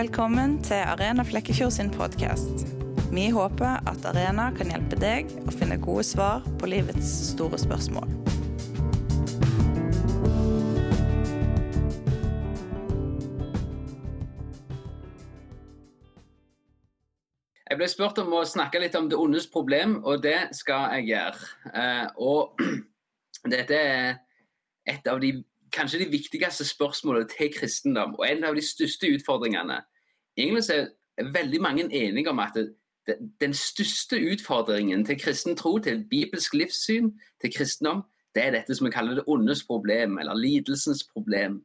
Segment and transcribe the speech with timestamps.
[0.00, 2.62] Velkommen til Arena Flekkefjord sin podkast.
[3.12, 8.08] Vi håper at Arena kan hjelpe deg å finne gode svar på livets store spørsmål.
[17.68, 21.10] Jeg ble spurt om å snakke litt om det ondes problem, og det skal jeg
[21.10, 21.52] gjøre.
[21.74, 22.64] Eh, og
[23.58, 24.16] dette er
[24.96, 25.34] et av de
[25.76, 29.82] kanskje de viktigste spørsmålene til kristendom, og en av de største utfordringene.
[30.40, 30.64] Egentlig
[31.18, 32.56] er veldig mange enige om at
[33.06, 38.02] det, den største utfordringen til kristen tro, til bibelsk livssyn, til kristendom,
[38.34, 41.60] det er dette som vi kaller det ondes problem, eller lidelsens problem.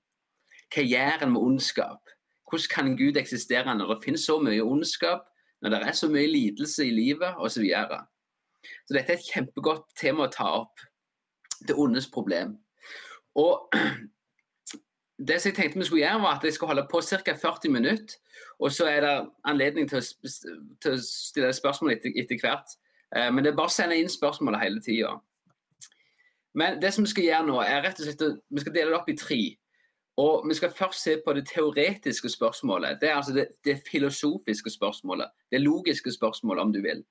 [0.73, 2.09] Hva gjør en med ondskap?
[2.49, 5.27] Hvordan kan Gud eksistere når det finnes så mye ondskap,
[5.61, 7.53] når det er så mye lidelse i livet osv.?
[7.53, 8.01] Så, videre.
[8.87, 10.81] så dette er et kjempegodt tema å ta opp.
[11.67, 12.57] Det ondes problem.
[13.35, 13.69] Og
[15.17, 17.35] det som jeg tenkte vi skulle gjøre, var at jeg skulle holde på ca.
[17.41, 18.15] 40 minutter.
[18.59, 19.13] Og så er det
[19.47, 20.29] anledning til å,
[20.81, 22.75] til å stille spørsmål etter, etter, hvert.
[23.15, 25.13] Eh, men det er bare å sende inn spørsmålet hele tida.
[26.55, 28.99] Men det som vi skal gjøre nå, er rett og slett vi skal dele det
[28.99, 29.41] opp i tre.
[30.17, 33.01] Og Vi skal først se på det teoretiske spørsmålet.
[33.01, 35.27] Det er altså det, det filosofiske spørsmålet.
[35.51, 37.03] Det logiske spørsmålet, om du vil,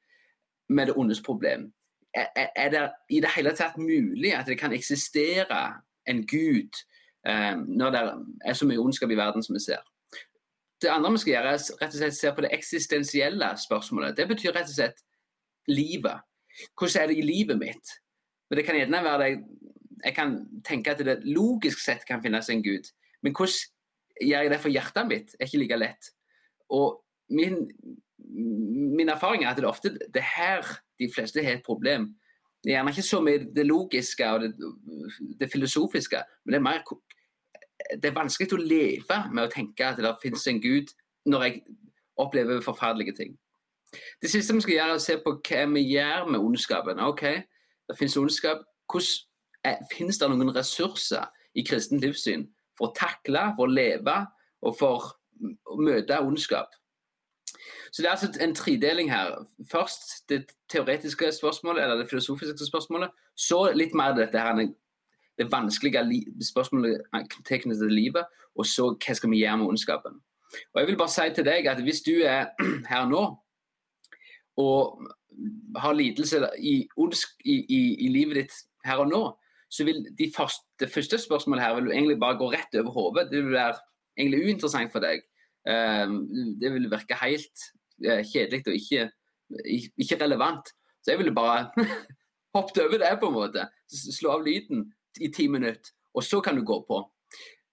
[0.68, 1.72] med det ondes problem.
[2.14, 5.74] Er, er det i det hele tatt mulig at det kan eksistere
[6.06, 6.72] en gud
[7.24, 8.00] når det
[8.44, 9.82] er så mye ondskap i verden som vi ser.
[10.82, 14.16] Det andre vi skal gjøre, er rett og slett se på det eksistensielle spørsmålet.
[14.18, 15.04] Det betyr rett og slett
[15.70, 16.24] livet.
[16.78, 17.94] Hvordan er det i livet mitt?
[18.50, 19.44] Men det kan gjerne være det
[20.04, 22.90] Jeg kan tenke at det logisk sett kan finnes en gud,
[23.22, 23.54] men hvordan
[24.20, 26.10] gjør jeg det for hjertet mitt, er ikke like lett.
[26.68, 27.00] Og
[27.32, 27.70] min,
[28.98, 30.66] min erfaring er at det er ofte det her
[31.00, 32.10] de fleste har et problem.
[32.60, 34.52] Det er gjerne ikke så mye det logiske og det,
[35.40, 36.84] det filosofiske, men det er mer
[37.92, 40.92] det er vanskelig å leve med å tenke at det finnes en gud
[41.28, 41.62] når jeg
[42.20, 43.34] opplever forferdelige ting.
[44.22, 47.00] Det siste vi skal gjøre, er å se på hva vi gjør med ondskapen.
[47.00, 47.22] Ok,
[47.88, 48.64] det finnes ondskap.
[48.90, 49.30] Hvordan
[49.88, 52.42] Finnes det noen ressurser i kristent livssyn
[52.76, 54.16] for å takle, for å leve
[54.60, 55.06] og for
[55.40, 56.74] å møte ondskap?
[57.90, 59.46] Så Det er altså en tredeling her.
[59.70, 63.10] Først det teoretiske spørsmålet, eller det filosofiske spørsmålet.
[63.36, 64.68] Så litt mer dette her,
[65.38, 67.02] det vanskelige spørsmålet
[67.46, 68.24] tilknyttet til livet.
[68.54, 70.20] Og så hva skal vi gjøre med ondskapen.
[70.74, 72.52] Og jeg vil bare si til deg at Hvis du er
[72.92, 73.24] her nå
[74.56, 75.02] og
[75.76, 76.86] har lidelse i,
[77.44, 78.52] i, i, i livet ditt
[78.86, 79.22] her og nå,
[79.66, 82.90] så vil de første, det første spørsmålet her vil du egentlig bare gå rett over
[82.90, 83.32] hodet.
[83.32, 83.74] Det vil være
[84.18, 85.26] egentlig uinteressant for deg.
[85.66, 86.20] Um,
[86.60, 87.66] det vil virke helt
[88.02, 89.10] Eh, kjedelig og ikke,
[89.98, 90.68] ikke, relevant.
[91.02, 91.70] Så jeg ville bare
[92.54, 93.66] hoppet over det, på en måte.
[93.88, 94.88] Slå av lyden
[95.20, 97.00] i ti minutter, og så kan du gå på.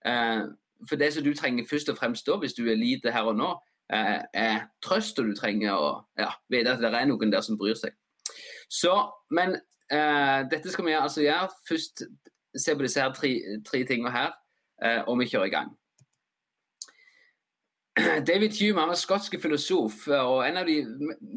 [0.05, 0.43] Eh,
[0.89, 3.35] for det som du trenger først og fremst da, hvis du er lite her og
[3.37, 3.49] nå,
[3.93, 7.57] eh, er trøst, og du trenger å ja, vite at det er noen der som
[7.57, 7.93] bryr seg.
[8.71, 8.93] Så,
[9.31, 9.57] men
[9.91, 11.51] eh, dette skal vi altså gjøre.
[11.67, 12.05] Først
[12.55, 13.35] se på disse her tre,
[13.67, 14.33] tre tingene her,
[14.83, 15.71] eh, og vi kjører i gang.
[18.29, 20.77] David Hume han var skotsk filosof og en av de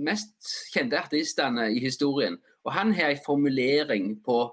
[0.07, 0.37] mest
[0.73, 2.39] kjente artistene i historien.
[2.65, 4.47] Og Han har en formulering på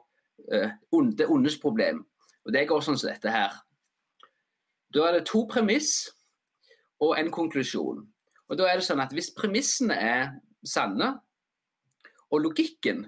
[0.49, 2.05] det ondes problem.
[2.45, 3.53] Og Det går sånn som dette her.
[4.93, 6.09] Da er det to premiss
[6.99, 8.01] og en konklusjon.
[8.49, 10.33] Og da er det sånn at Hvis premissene er
[10.65, 11.19] sanne,
[12.31, 13.05] og logikken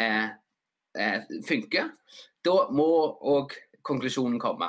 [0.00, 0.38] er,
[0.94, 1.90] er, funker,
[2.44, 2.88] da må
[3.20, 3.52] òg
[3.84, 4.68] konklusjonen komme.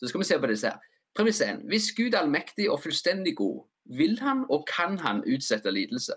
[0.00, 0.80] Så skal vi se på disse her.
[1.16, 1.64] Premiss 1.
[1.68, 3.64] Hvis Gud er allmektig og fullstendig god,
[3.96, 6.16] vil han og kan han utsette lidelse?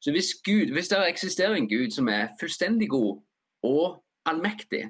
[0.00, 3.22] Så hvis, Gud, hvis det eksisterer en Gud som er fullstendig god
[3.66, 4.88] og allmektig,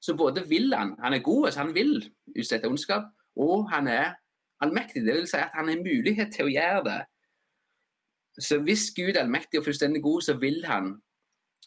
[0.00, 1.98] så både vil han, han er god, så han vil
[2.36, 4.14] utsette ondskap, og han er
[4.60, 5.04] allmektig.
[5.06, 7.00] Det vil si at han har mulighet til å gjøre det.
[8.40, 10.94] Så hvis Gud er allmektig og fullstendig god, så vil han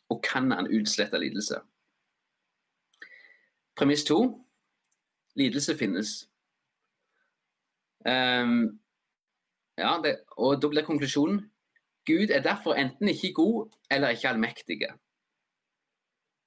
[0.09, 1.59] og kan han utslette lidelse.
[3.75, 4.19] Premiss to
[5.35, 6.29] lidelse finnes.
[8.05, 8.79] Um,
[9.77, 11.49] ja, det, og Da blir konklusjonen
[12.05, 14.81] Gud er derfor enten ikke god eller ikke allmektig.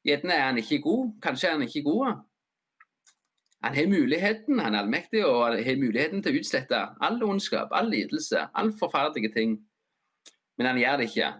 [0.07, 2.23] Enten er han ikke god, kanskje er han ikke god.
[3.65, 7.91] Han har muligheten, han er allmektig og har muligheten til å utslette all ondskap, all
[7.91, 9.57] lidelse, all forferdelige ting.
[10.59, 11.33] Men han gjør det ikke.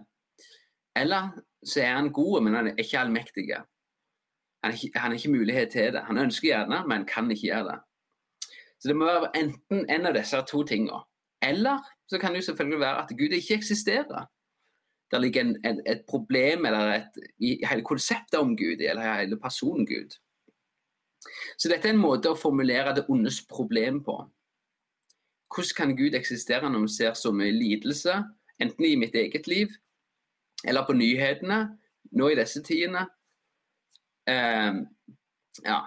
[0.99, 1.29] Eller
[1.63, 3.47] så er han god, men han er ikke allmektig.
[4.63, 6.03] Han har ikke mulighet til det.
[6.09, 7.77] Han ønsker gjerne, men kan ikke gjøre det.
[8.79, 10.99] Så det må være enten en av disse to tingene.
[11.41, 11.79] Eller
[12.09, 14.27] så kan det jo selvfølgelig være at Gud ikke eksisterer.
[15.11, 19.39] Det ligger en, en, et problem eller et, i hele konseptet om Gud, eller hele
[19.39, 20.17] personen Gud.
[21.57, 24.17] Så dette er en måte å formulere det ondes problem på.
[25.47, 28.23] hvordan kan Gud eksistere når vi ser så mye lidelse,
[28.59, 29.67] enten i mitt eget liv
[30.65, 31.77] eller på nyhetene
[32.11, 33.07] nå i disse tidene?
[34.27, 34.87] Um,
[35.63, 35.79] ja.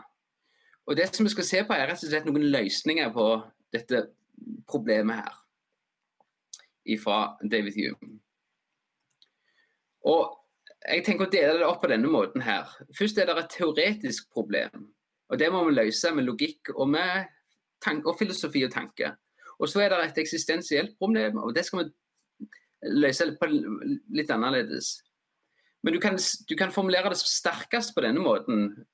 [0.87, 3.27] Og Det som vi skal se på, er rett og slett noen løsninger på
[3.73, 4.07] dette
[4.67, 5.37] problemet her.
[6.99, 8.19] Fra David Hume.
[10.09, 10.37] Og
[10.81, 12.69] jeg tenker å dele det opp på denne måten her.
[12.97, 14.89] Først er det et teoretisk problem.
[15.31, 17.29] Og Det må vi løse med logikk og med
[18.05, 19.13] og filosofi og tanke.
[19.59, 22.49] Og så er det et eksistensielt problem, og det skal vi
[22.83, 23.27] løse
[24.09, 25.03] litt annerledes.
[25.83, 26.19] Men du kan,
[26.49, 28.87] du kan formulere det sterkest på denne måten.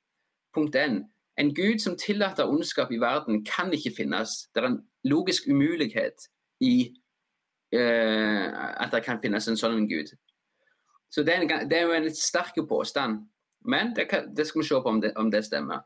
[0.54, 1.04] Punkt 1.
[1.38, 4.48] En gud som tillater ondskap i verden, kan ikke finnes.
[4.54, 6.28] Det er en logisk umulighet
[6.60, 6.94] i
[7.74, 8.46] uh,
[8.82, 10.14] at det kan finnes en sånn gud.
[11.10, 13.22] Så det er, en, det er, jo en litt sterk påstand.
[13.66, 15.84] Men det, det, skal vi se på om det, om det, stemmer.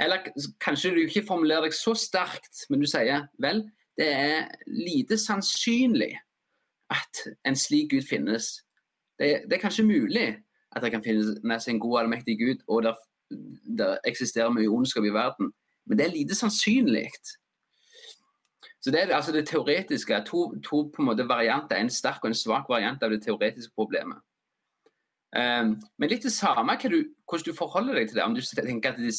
[0.00, 0.30] Eller
[0.62, 3.64] kanskje du ikke formulerer deg så sterkt, men du sier vel,
[3.98, 6.14] det er lite sannsynlig
[6.90, 8.60] at en slik Gud finnes.
[9.18, 10.28] Det, det er kanskje mulig
[10.70, 12.94] at det kan finnes en god allmektig Gud, og det,
[13.78, 15.50] der eksisterer mye ondskap i verden,
[15.86, 17.08] men det er lite sannsynlig.
[18.80, 20.22] Så Det er altså det teoretiske.
[20.26, 23.72] To, to på en måte varianter, en sterk og en svak variant av det teoretiske
[23.76, 24.16] problemet.
[25.30, 28.24] Um, men litt det samme du, hvordan du forholder deg til det.
[28.24, 29.12] Om du tenker at de,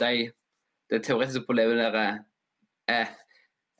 [0.00, 0.30] de,
[0.90, 2.18] det teoretiske problemet der er,
[2.88, 3.06] er,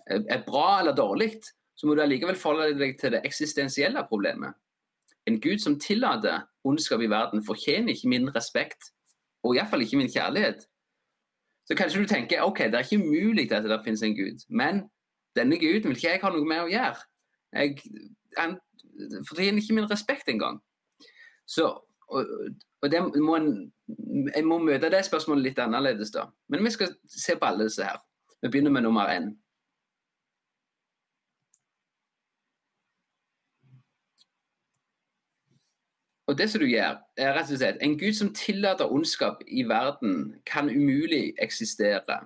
[0.06, 1.32] er, bra eller dårlig,
[1.74, 4.54] så må du allikevel forholde deg til det eksistensielle problemet.
[5.26, 8.92] En gud som tillater ondskap i verden, fortjener ikke min respekt,
[9.42, 10.62] og iallfall ikke min kjærlighet.
[11.68, 14.86] Så kanskje du tenker ok, det er ikke umulig at det finnes en gud, men
[15.36, 17.02] denne guden vil ikke jeg ha noe med å gjøre.
[17.52, 17.76] Jeg,
[18.38, 18.56] han
[19.28, 20.62] fortjener ikke min respekt engang.
[21.48, 21.68] Så,
[22.08, 22.32] og,
[22.82, 23.52] og det må en,
[24.34, 26.28] jeg må møte det spørsmålet litt annerledes, da.
[26.52, 28.00] Men vi skal se på alle disse her.
[28.42, 29.32] Vi begynner med nummer én.
[36.28, 39.62] Og det som du gjør, er rett og slett En gud som tillater ondskap i
[39.64, 42.18] verden, kan umulig eksistere.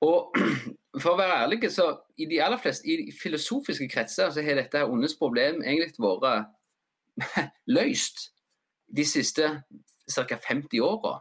[0.00, 0.36] Og
[1.02, 4.86] for å være ærlig, så i de aller fleste i filosofiske kretser så har dette
[4.86, 6.46] ondes problem egentlig vært
[7.76, 8.30] løst
[8.96, 9.62] de siste
[10.10, 10.36] ca.
[10.48, 11.20] 50 åra.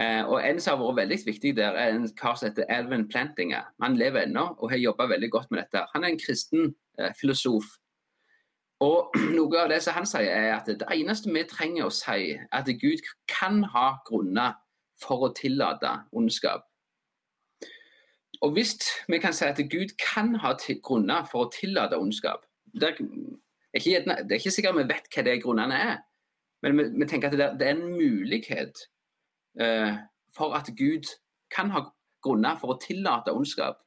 [0.00, 3.08] Eh, og En som har vært veldig viktig der, er en kar som heter Elvin
[3.08, 3.68] Plantinger.
[3.82, 5.84] Han lever ennå og har jobba veldig godt med dette.
[5.94, 7.64] Han er en kristen eh, filosof.
[8.80, 12.32] Og Noe av det som han sier, er at det eneste vi trenger å si,
[12.34, 14.56] er at Gud kan ha grunner
[15.02, 16.64] for å tillate ondskap.
[18.42, 18.74] Og hvis
[19.08, 22.46] vi kan si at Gud kan ha grunner for å tillate ondskap,
[23.72, 26.00] det er ikke, det er ikke sikkert vi vet hva de grunnene er,
[26.62, 28.84] men vi, vi tenker at det, det, er en mulighet
[29.60, 29.94] uh,
[30.36, 31.08] for at Gud
[31.54, 31.86] kan ha
[32.22, 33.80] grunner for å tillate ondskap.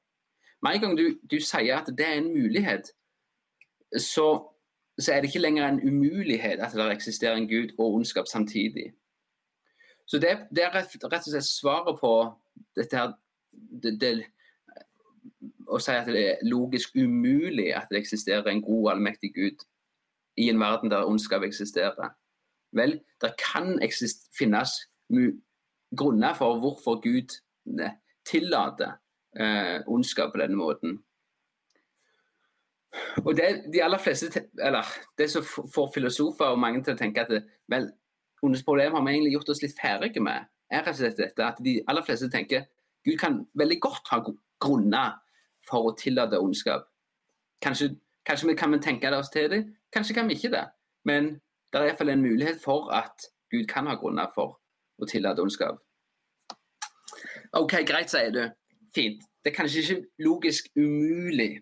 [0.64, 2.90] Med en gang du, du sier at det er en mulighet,
[4.02, 4.28] så,
[4.98, 8.90] så, er det ikke lenger en umulighet at det eksisterer en Gud og ondskap samtidig.
[10.06, 12.16] Så det, det er rett, rett, og slett svaret på
[12.78, 13.14] dette her
[13.54, 14.12] det, det,
[15.66, 19.64] Å si at det er logisk umulig at det eksisterer en god, allmektig Gud
[20.38, 22.14] i en verden der ondskap eksisterer?
[22.76, 23.80] Vel, det kan
[24.38, 24.70] finnes
[25.96, 27.38] grunner for hvorfor Gud
[28.26, 28.98] tillater
[29.40, 31.00] eh, ondskap på denne måten.
[33.26, 34.84] Og det, de aller fleste, eller
[35.18, 35.44] det som
[35.76, 37.90] får filosofer og mange til å tenke at det, vel,
[38.44, 41.46] ondets problem har vi egentlig gjort oss litt ferdige med, er rett og slett dette
[41.46, 42.66] at de aller fleste tenker
[43.06, 44.18] Gud kan veldig godt ha
[44.64, 45.18] grunner
[45.66, 46.88] for å tillate ondskap.
[47.62, 47.92] Kanskje,
[48.26, 49.60] kanskje vi kan tenke oss til det,
[49.96, 50.66] Kanskje kan vi ikke det,
[51.08, 51.38] men
[51.72, 54.58] det er iallfall en mulighet for at Gud kan ha grunner for
[55.00, 55.80] å tillate ondskap.
[57.56, 58.42] OK, greit, sier du.
[58.96, 59.24] Fint.
[59.44, 61.62] Det er kanskje ikke logisk umulig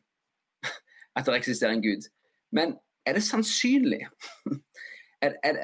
[1.17, 2.09] at det eksisterer en Gud,
[2.51, 2.75] men
[3.05, 4.07] er det sannsynlig?
[5.23, 5.55] Er, er,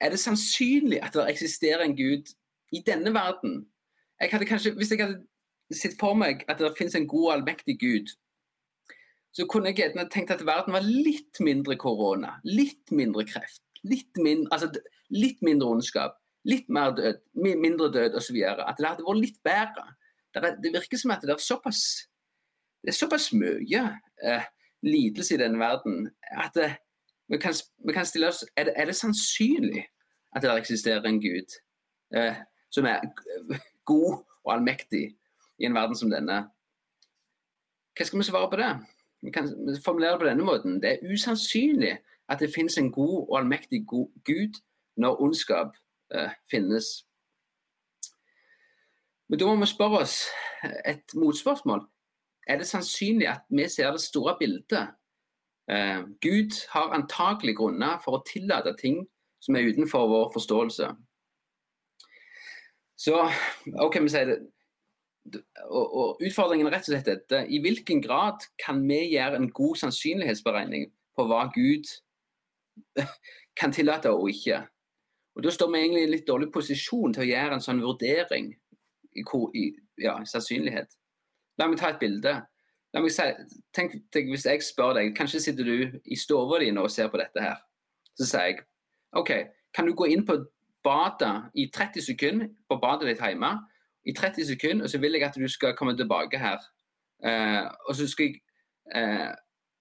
[0.00, 2.32] er det sannsynlig at det eksisterer en Gud
[2.72, 3.68] i denne verden?
[4.20, 5.22] Jeg hadde kanskje, Hvis jeg hadde
[5.70, 8.10] sett for meg at det finnes en god, allmektig Gud,
[9.34, 14.20] så kunne jeg gjerne tenkt at verden var litt mindre korona, litt mindre kreft, litt
[14.22, 14.70] mindre, altså,
[15.10, 18.38] litt mindre ondskap, litt mer død, mindre død osv.
[18.46, 19.86] At det hadde vært litt bedre.
[20.34, 21.82] Det, er, virker som at det er såpass,
[22.82, 23.82] det er såpass mye
[24.22, 24.46] eh,
[24.86, 26.78] lidelse i denne verden at eh,
[27.30, 27.54] vi, kan,
[27.86, 29.84] vi, kan, stille oss er det, er det, sannsynlig
[30.34, 31.54] at det eksisterer en gud
[32.14, 32.42] eh,
[32.74, 33.06] som er
[33.86, 35.06] god og allmektig
[35.58, 36.42] i en verden som denne?
[37.94, 38.72] Hva skal vi svare på det?
[39.24, 39.48] Vi kan
[39.84, 40.82] formulere det på denne måten.
[40.82, 44.60] Det er usannsynlig at det finnes en god og allmektig god Gud
[44.96, 45.76] når ondskap
[46.14, 46.84] eh, finnes.
[49.28, 50.18] Men da må vi spørre oss
[50.84, 51.86] et motspørsmål.
[52.46, 54.88] Er det sannsynlig at vi ser det store bildet?
[55.70, 59.06] Eh, Gud har antakelig grunner for å tillate ting
[59.40, 60.90] som er utenfor vår forståelse.
[62.96, 63.20] Så
[63.80, 64.38] OK, vi sier det.
[65.70, 67.44] Og, og Utfordringen er rett og slett dette.
[67.48, 71.88] I hvilken grad kan vi gjøre en god sannsynlighetsberegning på hva Gud
[73.60, 74.62] kan tillate og ikke?
[75.34, 77.82] Og Da står vi egentlig i en litt dårlig posisjon til å gjøre en sånn
[77.82, 78.52] vurdering
[79.14, 79.64] i, i
[80.04, 80.92] ja, sannsynlighet.
[81.58, 82.34] La meg ta et bilde.
[82.94, 83.26] La meg si,
[83.74, 87.18] tenk deg Hvis jeg spør deg, kanskje sitter du i stua di og ser på
[87.18, 87.58] dette her.
[88.14, 88.62] Så sier jeg
[89.18, 89.30] OK,
[89.74, 90.38] kan du gå inn på
[90.84, 93.50] badet i 30 sekunder på badet ditt hjemme?
[94.04, 96.58] I 30 sekunder, og så vil jeg at du skal komme tilbake her.
[97.24, 98.40] Eh, og så skal jeg
[98.94, 99.32] eh,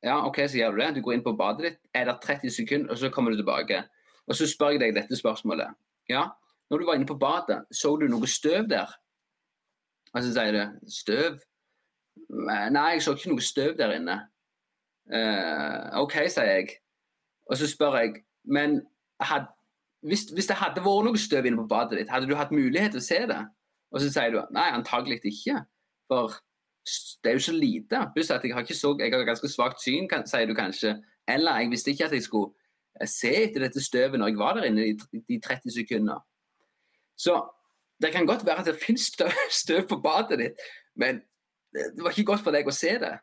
[0.03, 0.96] Ja, OK, så gjør du det.
[0.96, 3.84] Du går inn på badet ditt, er der 30 sekunder, og så kommer du tilbake.
[4.27, 5.72] Og så spør jeg deg dette spørsmålet.
[6.10, 6.25] Ja,
[6.70, 8.92] når du var inne på badet, så du noe støv der?
[10.13, 11.39] Og så sier du støv?
[12.30, 14.20] Nei, jeg så ikke noe støv der inne.
[15.08, 16.77] Eh, OK, sier jeg.
[17.48, 18.82] Og så spør jeg, men
[19.20, 19.48] had,
[20.01, 22.96] hvis, hvis, det hadde vært noe støv inne på badet ditt, hadde du hatt mulighet
[22.96, 23.42] til å se det?
[23.94, 25.62] Og så sier du nei, antagelig ikke.
[26.10, 26.36] For
[27.24, 28.02] det er jo så lite.
[28.16, 30.98] Pluss at jeg har så, jeg har ganske svakt syn, kan, sier du kanskje.
[31.30, 32.52] Eller jeg visste ikke at jeg skulle
[33.00, 36.24] eh, se etter dette støvet når jeg var der inne i de 30 sekunder.
[37.16, 37.38] Så
[38.02, 39.32] det kan godt være at det finnes støv,
[39.64, 40.66] støv på badet ditt,
[41.00, 41.22] men
[41.74, 43.14] det var ikke godt for deg å se det.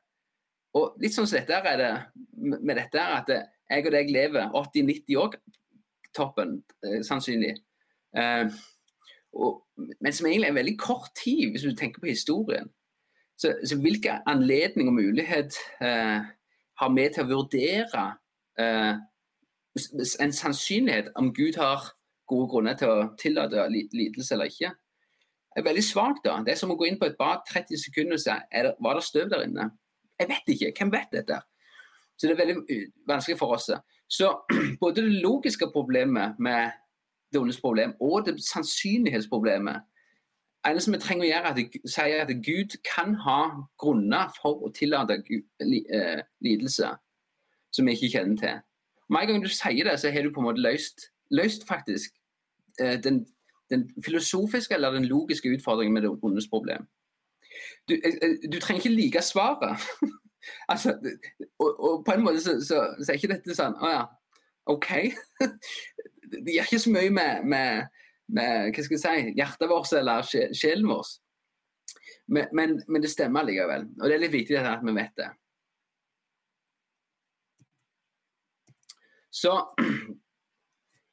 [0.79, 1.91] Og litt sånn som dette er det
[2.62, 3.31] med dette her, at
[3.71, 5.37] jeg og deg lever 80-90 år
[6.17, 7.55] toppen, eh, sannsynlig.
[8.17, 8.47] Eh,
[9.33, 9.63] og,
[10.01, 12.69] men som egentlig er en veldig kort tid, hvis du tenker på historien.
[13.39, 16.27] Så, så hvilke anledning og mulighet eh,
[16.81, 18.05] har vi til å vurdere
[18.61, 18.99] eh,
[20.21, 21.87] en sannsynlighet om Gud har
[22.29, 24.75] gode grunner til å tillate lidelse eller ikke?
[25.57, 26.25] er veldig svakt.
[26.25, 26.41] da.
[26.45, 28.99] Det er som å gå inn på et bad 30 sekunder og si det, var
[28.99, 29.71] det støv der inne.
[30.21, 30.73] Jeg vet ikke.
[30.79, 31.41] Hvem vet dette?
[32.17, 33.71] Så det er veldig uh, vanskelig for oss.
[34.11, 34.31] Så
[34.83, 36.77] både det logiske problemet med
[37.39, 39.87] ondes problem og det sannsynlighetsproblemet
[40.67, 43.41] eneste vi trenger å gjøre, er at sier at Gud kan ha
[43.81, 46.91] grunner for å tillate uh, lidelse
[47.73, 48.59] som vi ikke kjenner til.
[49.09, 52.13] Med en gang du sier det, så har du på en måte løst, løst faktisk
[52.83, 53.23] uh, den
[53.71, 56.87] den filosofiske eller den logiske utfordringen med det ondes problem.
[57.89, 59.81] Du, eh, eh, du trenger ikke like svaret.
[60.69, 60.99] altså,
[61.59, 64.05] og, og, på en måte så, så, så, er ikke dette sånn Å ja,
[64.73, 64.89] OK.
[66.31, 67.99] det gjør ikke så mye med, med,
[68.31, 71.13] med hva skal jeg si, hjertet vårt eller sjelen vår.
[72.31, 73.89] Men, men, men, det stemmer likevel.
[73.99, 75.31] Og det er litt viktig at vi vet det.
[79.31, 79.55] Så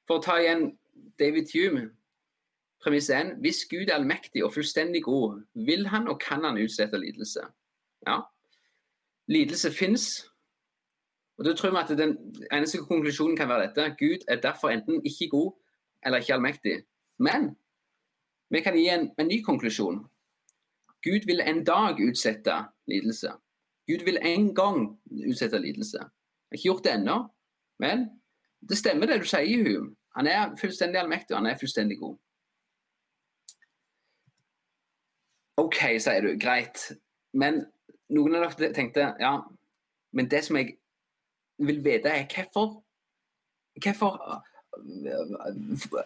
[0.08, 0.70] for å ta igjen
[1.18, 1.88] David Hume
[2.84, 3.38] Premiss 1.
[3.42, 7.42] Hvis Gud er allmektig og fullstendig god, vil han og kan han utslette lidelse?
[8.06, 8.22] Ja.
[9.28, 10.28] Lidelse fins.
[11.38, 12.18] Og da tror vi at Den
[12.52, 13.96] eneste konklusjonen kan være dette.
[14.00, 15.54] Gud er derfor enten ikke god
[16.06, 16.84] eller ikke allmektig.
[17.20, 17.58] Men
[18.50, 20.06] vi kan gi en, en ny konklusjon.
[21.04, 22.56] Gud vil en dag utsette
[22.88, 23.32] lidelse.
[23.88, 25.98] Gud vil en gang utsette lidelse.
[25.98, 27.18] Jeg har ikke gjort det ennå,
[27.80, 28.10] men
[28.70, 29.96] det stemmer det du sier, Hume.
[30.16, 32.18] Han er fullstendig allmektig, og han er fullstendig god.
[35.58, 36.34] OK, sier du.
[36.42, 36.92] Greit.
[37.34, 37.62] Men
[38.10, 39.34] noen av dere tenkte ja,
[40.12, 40.78] men det som jeg
[41.58, 42.84] vil vite, er hvorfor
[43.82, 44.44] Hvorfor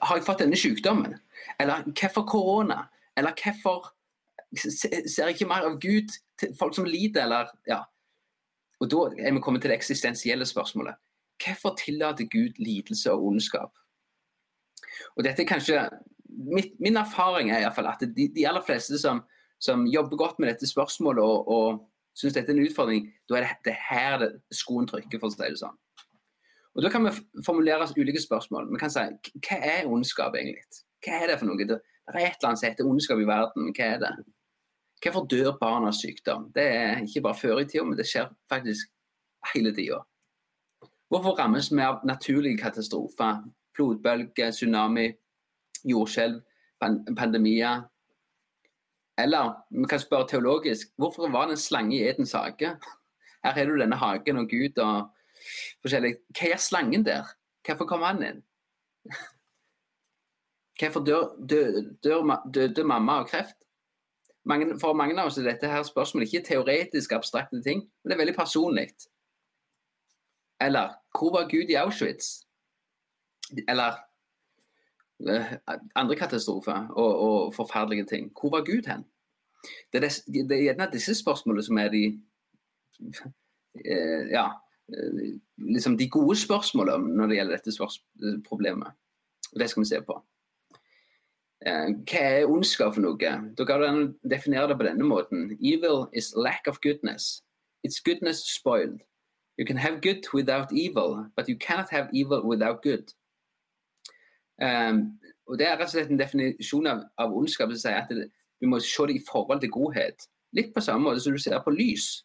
[0.02, 1.18] har jeg fått denne sykdommen?
[1.60, 2.86] Eller hvorfor korona?
[3.18, 3.90] Eller hvorfor
[4.56, 7.82] ser jeg ikke mer av Gud til folk som lider, eller ja.
[8.80, 10.96] Og Da er vi kommet til det eksistensielle spørsmålet.
[11.44, 13.76] Hvorfor tillater Gud lidelse og ondskap?
[15.16, 15.90] Og dette er kanskje,
[16.30, 19.24] mitt, Min erfaring er i fall at de, de aller fleste som
[19.62, 21.82] som jobber godt med dette spørsmålet og, og
[22.18, 25.42] syns dette er en utfordring, da er det, her det skoen trykker, for å si
[25.42, 25.78] det sånn.
[26.76, 27.12] Og Da kan vi
[27.46, 28.70] formulere ulike spørsmål.
[28.72, 29.00] Vi kan si
[29.44, 30.84] hva er ondskap egentlig?
[31.04, 31.58] Hva er det for noe?
[31.68, 33.74] Det, er et eller annet som heter ondskap i verden.
[33.76, 34.12] Hva er det?
[35.02, 36.52] Hvorfor dør barn av sykdom?
[36.56, 38.92] Det er ikke bare før i tida, men det skjer faktisk
[39.52, 40.00] hele tida.
[41.12, 43.42] Hvorfor rammes vi av naturlige katastrofer?
[43.76, 45.10] Flodbølger, tsunami,
[45.88, 46.40] jordskjelv,
[47.18, 47.84] pandemier,
[49.24, 52.76] eller vi kan spørre teologisk hvorfor var det en slange i Edens hage?
[53.44, 55.10] Her har du denne hagen og Gud og
[55.82, 56.16] forskjellig.
[56.38, 57.30] Hva gjør slangen der?
[57.66, 58.44] Hvorfor kom han inn?
[60.82, 63.58] Hvorfor døde mamma av kreft?
[64.46, 68.16] Mange, for mange av oss er dette her spørsmålet ikke teoretisk abstrakte ting, men det
[68.16, 68.88] er veldig personlig.
[70.62, 72.42] Eller hvor var Gud i Auschwitz?
[73.68, 74.00] Eller
[75.96, 78.32] andre katastrofer og, og, forferdelige ting.
[78.40, 79.06] Hvor var Gud hen?
[79.94, 80.10] Det er,
[80.56, 82.04] er gjerne disse spørsmålene som er de
[83.86, 84.48] eh, ja,
[84.90, 88.92] eh, liksom de gode spørsmålene når det gjelder dette problemet.
[89.60, 90.18] Det skal vi se på.
[91.62, 93.32] Hva er ondskap for noe?
[93.58, 95.52] Da kan du definere det på denne måten.
[95.62, 97.44] Evil is lack of goodness.
[97.86, 99.02] It's goodness spoiled.
[99.58, 103.14] You can have good without evil, but you cannot have evil without good.
[104.62, 105.06] Um,
[105.50, 108.30] og Det er rett og slett en definisjon av, av ondskap som sier at det,
[108.62, 110.28] du må se det i forhold til godhet.
[110.56, 112.22] Litt på samme måte som du ser på lys.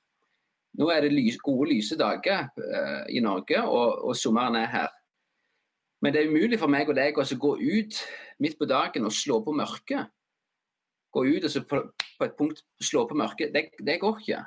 [0.77, 4.93] Nå er det lys, gode, lyse dager uh, i Norge, og, og, sommeren er her.
[6.05, 8.01] Men det er umulig for meg og deg å gå ut
[8.45, 10.13] midt på dagen og slå på mørket.
[11.17, 11.81] Gå ut og på,
[12.19, 13.55] på et punkt slå på mørket.
[13.55, 14.43] Det, det går ikke.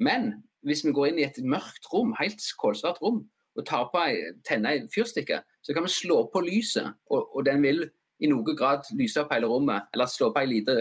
[0.00, 0.30] Men
[0.64, 3.26] hvis vi går inn i et mørkt rom, helt kålsvart rom,
[3.58, 4.16] og tar på ei,
[4.46, 7.82] tenner ei fyrstikke, så kan vi slå på lyset, og, og, den vil
[8.24, 9.90] i noen grad lyse opp hele rommet.
[9.92, 10.78] Eller slå på ei lite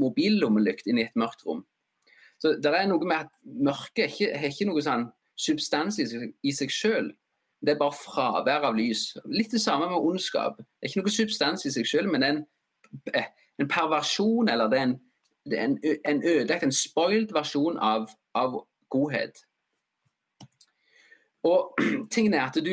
[0.00, 1.60] mobillommelykt inn i et mørkt rom.
[2.40, 5.04] Så det er noe med at mørket ikke, har ikke noe sånn
[5.36, 6.06] substans i,
[6.40, 7.10] i seg sjøl.
[7.60, 9.10] Det er bare fravær av lys.
[9.28, 10.56] Litt det samme med ondskap.
[10.56, 12.42] Det er ikke noe substans i seg sjøl, men det er en,
[13.12, 13.28] eh,
[13.60, 14.96] en, perversjon, eller det er en,
[15.44, 18.56] det er en, en ødelagt, en spoiled versjon av, av
[18.88, 19.44] godhet.
[21.44, 21.76] Og
[22.14, 22.72] tingen er at du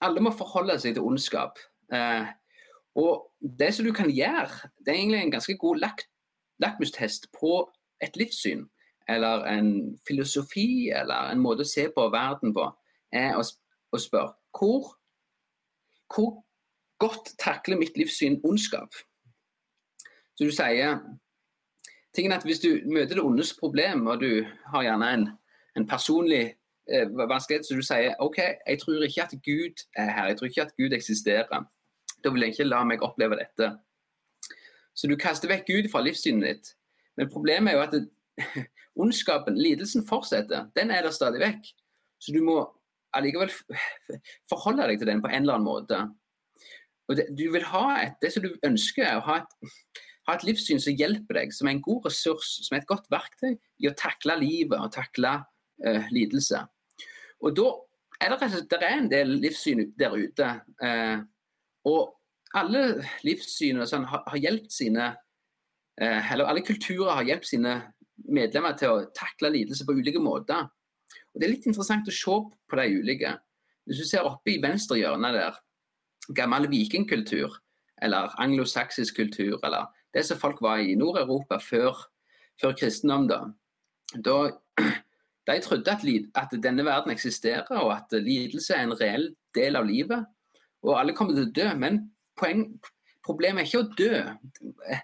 [0.00, 1.58] Alle må forholde seg til ondskap.
[1.92, 2.28] Eh,
[3.00, 6.06] og det som du kan gjøre, det er egentlig en ganske god lak
[6.60, 8.66] lakmustest på et livssyn.
[9.08, 12.66] Eller en filosofi, eller en måte å se på verden på.
[13.12, 14.92] Er å, å spørre hvor,
[16.14, 16.42] hvor
[17.00, 18.94] godt takler mitt livssyn ondskap?
[20.34, 21.00] Så du sier
[22.14, 25.26] tingen at Hvis du møter det ondes problem, og du har gjerne en,
[25.76, 26.56] en personlig eh,
[26.90, 30.66] vanskelighet, så du sier OK, jeg tror ikke at Gud er her, jeg tror ikke
[30.66, 31.64] at Gud eksisterer.
[32.24, 33.70] Da vil jeg ikke la meg oppleve dette.
[34.94, 36.74] Så du kaster vekk Gud fra livssynet ditt.
[37.16, 38.04] Men problemet er jo at det,
[39.02, 40.68] ondskapen, lidelsen, fortsetter.
[40.76, 41.70] Den er der stadig vekk.
[42.20, 42.58] Så du må
[43.16, 43.52] allikevel
[44.50, 46.00] forholde deg til den på en eller annen måte.
[47.10, 49.72] Og det, du vil ha et, det som du ønsker, er å ha et,
[50.28, 53.08] ha et livssyn som hjelper deg, som er en god ressurs, som er et godt
[53.10, 56.62] verktøy i å takle livet og takle uh, lidelse.
[57.40, 57.68] Og da
[58.20, 60.48] er det, det er en del livssyn der ute.
[60.84, 61.22] Eh,
[61.88, 62.16] og
[62.56, 62.82] alle
[63.24, 65.06] livssyn sånn, har, har hjulpet sine
[66.00, 67.76] eh, Eller alle kulturer har hjulpet sine
[68.28, 70.68] medlemmer til å takle lidelse på ulike måter.
[71.32, 72.36] Og Det er litt interessant å se
[72.68, 73.34] på de ulike.
[73.88, 75.56] Hvis du ser oppe i venstre hjørne der,
[76.36, 77.56] gammel vikingkultur,
[78.02, 81.96] eller anglosaksisk kultur, eller det som folk var i Nord-Europa før,
[82.60, 83.40] før kristendom, da.
[84.14, 84.36] da
[85.46, 89.88] de trodde at, at, denne verden eksisterer, og at lidelse er en reell del av
[89.88, 90.26] livet.
[90.82, 91.66] Og alle kommer til å dø.
[91.80, 92.02] Men
[92.38, 92.66] poeng,
[93.24, 95.00] problemet er ikke å dø.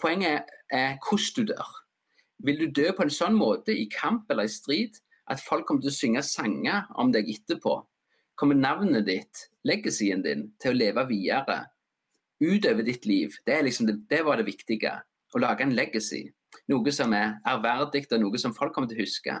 [0.00, 1.72] Poenget er, hvordan du dør.
[2.44, 4.98] Vil du dø på en sånn måte, i kamp eller i strid,
[5.30, 7.78] at folk kommer til å synge sanger om deg etterpå?
[8.36, 11.62] Kommer navnet ditt, legacyen din, til å leve videre
[12.42, 13.36] utover ditt liv?
[13.46, 14.96] Det, liksom det, det var det viktige.
[15.34, 16.26] Å lage en legacy.
[16.72, 19.34] Noe som er ærverdig, og noe som folk kommer til å huske.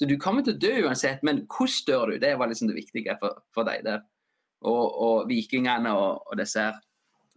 [0.00, 2.18] Så du kommer til å dø uansett, men hvordan dør du?
[2.20, 4.02] Det var liksom det viktige for, for deg der.
[4.60, 6.78] Og, og vikingene og, og disse her.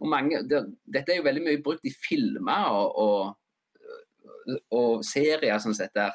[0.00, 3.36] Og mange, det, dette er jo veldig mye brukt i filmer og,
[4.72, 6.10] og, serier sånn dette.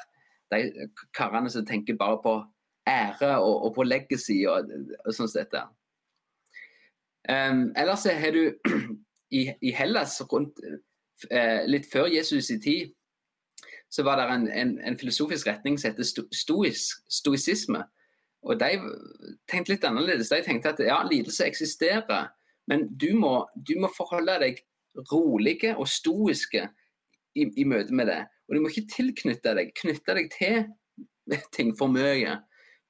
[0.50, 2.34] De karene som tenker bare på
[2.90, 4.70] ære og på legacy og,
[5.04, 5.54] og sånn sett.
[7.30, 8.42] Um, ellers har du
[9.38, 10.58] i, i Hellas rundt,
[11.30, 12.96] eh, litt før Jesus i tid
[13.90, 16.06] så var det en, en, en filosofisk retning som heter
[17.10, 17.82] stoisisme.
[18.46, 18.76] Og de
[19.50, 20.30] tenkte litt annerledes.
[20.30, 22.30] De tenkte at ja, lidelse eksisterer,
[22.70, 24.62] men du må, du må forholde deg
[25.10, 26.68] rolige og stoiske
[27.34, 28.20] i, i, møte med det.
[28.48, 30.62] Og du må ikke tilknytte deg, knytte deg til
[31.56, 32.38] ting for mye.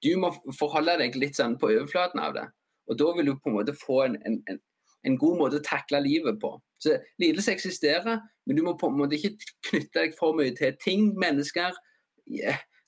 [0.05, 2.47] Du må forholde deg litt sånn på overflaten av det.
[2.91, 4.61] Og da vil du på en måte få en, en,
[5.07, 6.53] en god måte å takle livet på.
[6.81, 9.37] Så Lidelse eksisterer, men du må på en måte ikke
[9.71, 11.77] knytte deg for mye til ting, mennesker,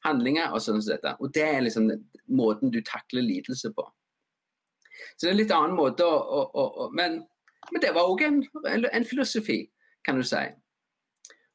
[0.07, 1.15] handlinger og sånn som dette.
[1.21, 1.91] Og det er liksom
[2.33, 3.85] måten du takler lidelse på.
[5.17, 7.21] Så det er en litt annen måte å, å, å men,
[7.71, 9.65] men, det var òg en, en, filosofi,
[10.07, 10.43] kan du si.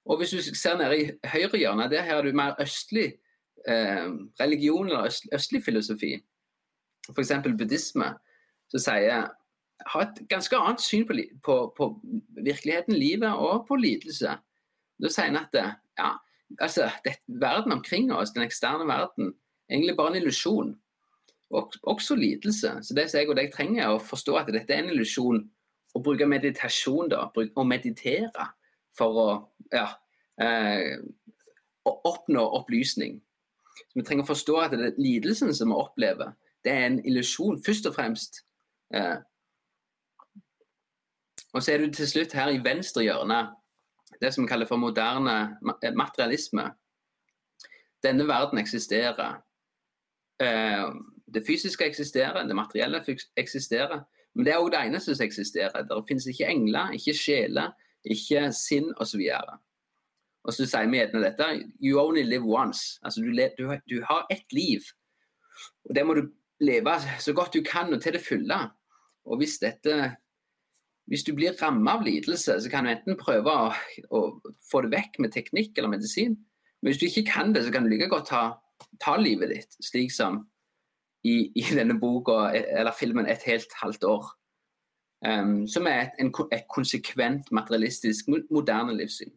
[0.08, 3.10] Og hvis du ser nede i høyre hjørne, der har du mer østlig
[3.68, 4.08] eh,
[4.40, 6.14] religion eller øst, østlig filosofi.
[7.12, 7.34] F.eks.
[7.60, 8.14] buddhisme,
[8.72, 9.28] som sier
[9.86, 11.90] har et ganske annet syn på, på, på,
[12.44, 14.38] virkeligheten, livet og på lidelse.
[14.98, 16.14] Da sier han at ja,
[16.60, 19.36] altså, det, verden omkring oss, den eksterne verden,
[19.70, 20.76] er egentlig bare en illusjon.
[21.50, 22.74] Og, også lidelse.
[22.84, 25.46] Så det jeg og deg trenger, er å forstå at dette er en illusjon,
[25.96, 28.50] å bruke meditasjon, da, å meditere
[28.98, 29.28] for å
[29.72, 29.88] ja,
[30.42, 30.98] eh,
[31.88, 33.22] oppnå opplysning.
[33.78, 36.36] Så vi trenger å forstå at det er lidelsen som vi opplever,
[36.66, 38.42] det er en illusjon, først og fremst.
[38.94, 39.18] Eh,
[41.58, 43.48] og så er du til slutt her i venstre hjørne
[44.22, 45.58] det som vi kaller for moderne
[45.98, 46.72] materialisme.
[48.04, 49.42] Denne verden eksisterer.
[50.42, 50.86] Eh,
[51.34, 53.02] det fysiske eksisterer, det materielle
[53.38, 54.06] eksisterer.
[54.34, 55.86] Men det er òg det eneste som eksisterer.
[55.86, 57.74] Det finnes ikke engler, ikke sjeler,
[58.06, 59.24] ikke sinn osv.
[60.44, 61.50] Og så sier vi gjerne dette
[61.82, 63.00] You only live once.
[63.04, 64.86] Altså du, du, du har ett liv.
[65.90, 66.30] Og det må du
[66.62, 68.62] leve så godt du kan og til det fulle.
[69.26, 70.16] Og hvis dette
[71.08, 73.70] hvis du blir rammet av lidelse, så kan du enten prøve å,
[74.12, 74.22] å,
[74.68, 76.36] få det vekk med teknikk eller medisin.
[76.82, 78.44] Men hvis du ikke kan det, så kan du like godt ta,
[79.04, 80.44] ta livet ditt, slik som
[81.24, 84.34] i, i, denne boka eller filmen 'Et helt halvt år'.
[85.26, 89.32] Um, som er et, en, et, konsekvent materialistisk, moderne livssyn.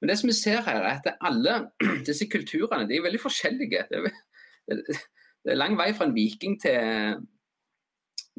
[0.00, 1.70] Men det som vi ser her, er at alle
[2.08, 3.84] disse kulturene de er veldig forskjellige.
[3.90, 4.82] Det er,
[5.44, 7.22] det er lang vei fra en viking til,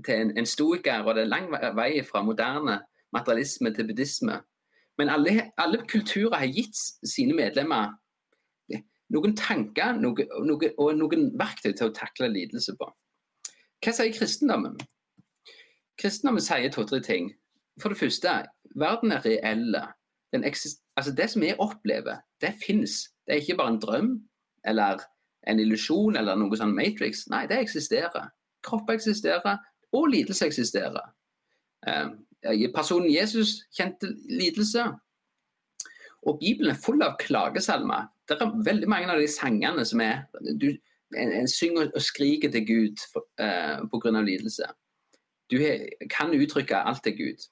[0.06, 2.80] til en, en stoiker, og det er lang vei fra moderne
[3.14, 4.42] materialisme til buddhisme.
[4.98, 7.96] Men alle, alle kulturer har gitt sine medlemmer
[9.14, 12.90] noen tanker noe, noe, og noen verktøy til å takle lidelse på.
[13.84, 14.76] Hva sier kristendommen?
[16.00, 17.32] Kristendommen sier to-tre ting.
[17.82, 18.36] For det første,
[18.80, 19.86] verden er reelle.
[20.36, 23.08] Altså det som vi opplever, det fins.
[23.26, 24.12] Det er ikke bare en drøm
[24.68, 25.02] eller
[25.48, 27.26] en illusjon eller noe sånn Matrix.
[27.32, 28.30] Nei, det eksisterer.
[28.68, 29.58] Kropper eksisterer,
[29.92, 31.14] og lidelse eksisterer.
[31.88, 32.10] Eh,
[32.76, 34.86] personen Jesus kjente lidelse.
[36.28, 38.10] Og Bibelen er full av klagesalmer.
[38.28, 40.26] Det er veldig mange av de sangene som er
[40.60, 40.74] du,
[41.16, 43.06] en, en, synger og skriker til Gud
[43.40, 44.22] eh, pga.
[44.22, 44.68] lidelse.
[45.52, 47.48] Du he, kan uttrykke alt til Gud.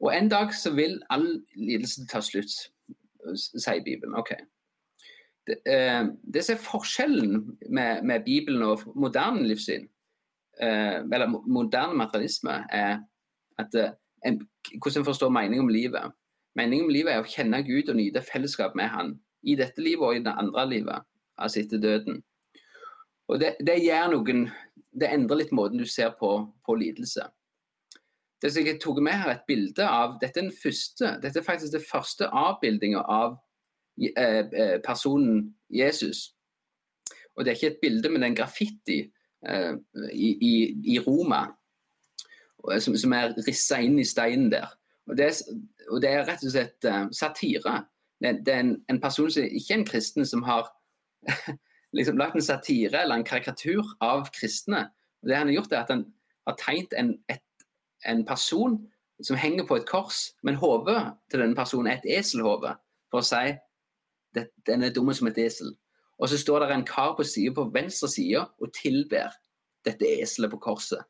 [0.00, 2.52] Og en dag så vil all lidelse ta slutt,
[3.36, 4.14] sier Bibelen.
[4.14, 4.34] ok.
[5.46, 9.86] Det, eh, det som er forskjellen med, med, Bibelen og moderne livssyn,
[10.60, 12.98] eller moderne materialisme, er
[13.58, 13.92] at eh,
[14.26, 14.40] en,
[14.82, 16.12] hvordan en forstår mening om livet.
[16.56, 19.16] Meningen om livet er å kjenne Gud og nyte fellesskap med Han
[19.46, 21.06] i dette livet og i det andre livet,
[21.38, 22.22] altså etter døden.
[23.28, 23.78] Og det, det,
[24.10, 24.46] noen,
[24.92, 26.30] det endrer litt måten du ser på,
[26.66, 27.26] på lidelse.
[28.42, 31.46] Det som jeg tok med her, et bilde av Dette er, den første, dette er
[31.46, 33.36] faktisk det første avbildinga av
[33.98, 36.30] eh, eh, personen Jesus.
[37.36, 40.52] Og det er ikke et bilde, men det er en graffiti eh, i, i,
[40.94, 41.44] i, Roma
[42.80, 44.70] som, som er rissa inn i steinen der.
[45.06, 45.28] Og det,
[45.90, 47.76] og det, er rett og slett uh, satire.
[48.22, 50.70] Det, det er en, en, person som ikke er en kristen, som har
[51.96, 54.88] liksom lagt en satire eller en karikatur av kristne.
[55.22, 56.04] Og det han har gjort er at han
[56.48, 57.44] har tegnet en, et,
[58.06, 58.80] en person
[59.24, 60.98] som henger på et kors, men hodet
[61.30, 62.74] til denne personen er et eselhode,
[63.10, 63.54] for å si
[64.66, 65.70] den er dum som et esel.
[66.18, 69.34] Og så står det en kar på siden på venstre side og tilber
[69.84, 71.04] dette eselet på korset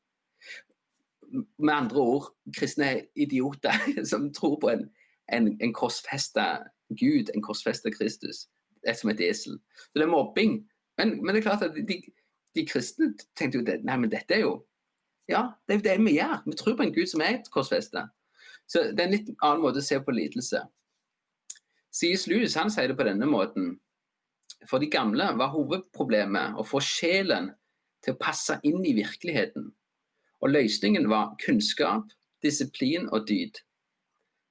[1.58, 4.90] med andre ord kristne idioter som tror på en,
[5.32, 8.46] en, en korsfesta Gud, en korsfesta Kristus.
[8.86, 9.58] Er som et esel.
[9.90, 10.60] Så det er mobbing.
[10.98, 11.96] Men, men det er klart at de,
[12.54, 14.60] de kristne tenkte jo det, nei, men dette er jo
[15.26, 16.42] Ja, det er jo det vi gjør.
[16.46, 18.04] Vi tror på en Gud som er et korsfesta.
[18.70, 20.60] Så det er en litt annen måte å se på lidelse.
[21.90, 22.28] C.S.
[22.30, 23.72] Lewis han sier det på denne måten.
[24.66, 27.52] For de gamle var hovedproblemet å få sjelen
[28.04, 29.68] til å passe inn i virkeligheten.
[30.42, 32.08] Og løsningen var kunnskap,
[32.44, 33.60] disiplin og dyd.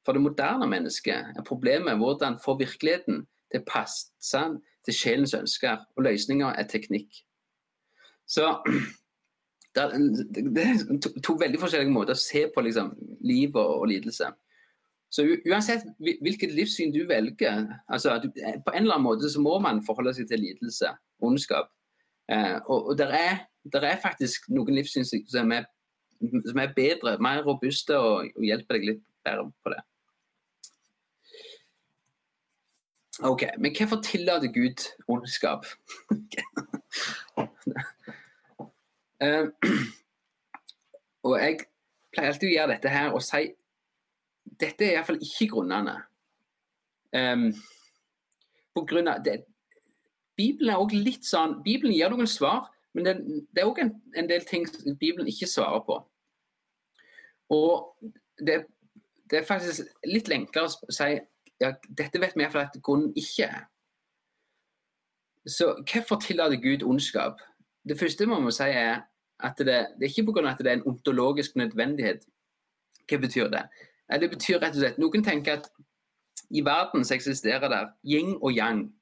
[0.06, 4.44] For det moderne mennesket er problemet hvordan få virkeligheten til å passe
[4.86, 7.24] til sjelens ønsker, og løsninger er teknikk.
[8.30, 8.52] Så
[9.76, 12.94] det er to veldig forskjellige måter å se på liksom,
[13.26, 14.30] liv og, og, lidelse.
[15.16, 19.54] Så uansett hvilket livssyn du velger, altså du, på en eller annen måte så må
[19.64, 20.90] man forholde seg til lidelse,
[21.24, 21.70] ondskap.
[22.32, 23.46] Eh, og og det er,
[23.80, 25.70] er, faktisk noen livssyn som er
[26.50, 29.82] som er bedre, mer robuste og, og hjelper deg litt bedre på det.
[33.24, 35.66] OK, men hvorfor tillater Gud ondskap?
[39.24, 39.46] eh,
[41.28, 41.62] og jeg
[42.12, 43.48] pleier alltid å gjøre dette her og si
[44.60, 45.96] dette er iallfall ikke grunnene.
[47.16, 47.50] Um,
[48.76, 49.44] på grunn av det,
[50.36, 53.14] Bibelen er også litt sånn, Bibelen gir noen svar, men det,
[53.56, 54.66] det er òg en, en, del ting
[55.00, 56.00] Bibelen ikke svarer på.
[57.56, 58.66] Og det,
[59.32, 61.16] det er faktisk litt enklere å si
[61.62, 63.66] ja, dette vet vi iallfall at grunnen ikke er.
[65.48, 67.40] Så hvorfor tillater Gud ondskap?
[67.88, 69.06] Det første man må si er
[69.44, 70.50] at det, det er ikke pga.
[70.50, 72.26] at det er en ontologisk nødvendighet.
[73.08, 73.68] Hva betyr det?
[74.10, 75.70] Det betyr rett og slett Noen tenker at
[76.54, 78.94] i verden så eksisterer der yin og yang.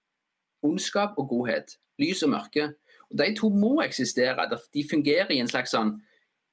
[0.64, 1.78] Ondskap og godhet.
[2.00, 2.70] Lys og mørke.
[3.12, 4.50] Og De to må eksistere.
[4.74, 5.98] De fungerer i en slags sånn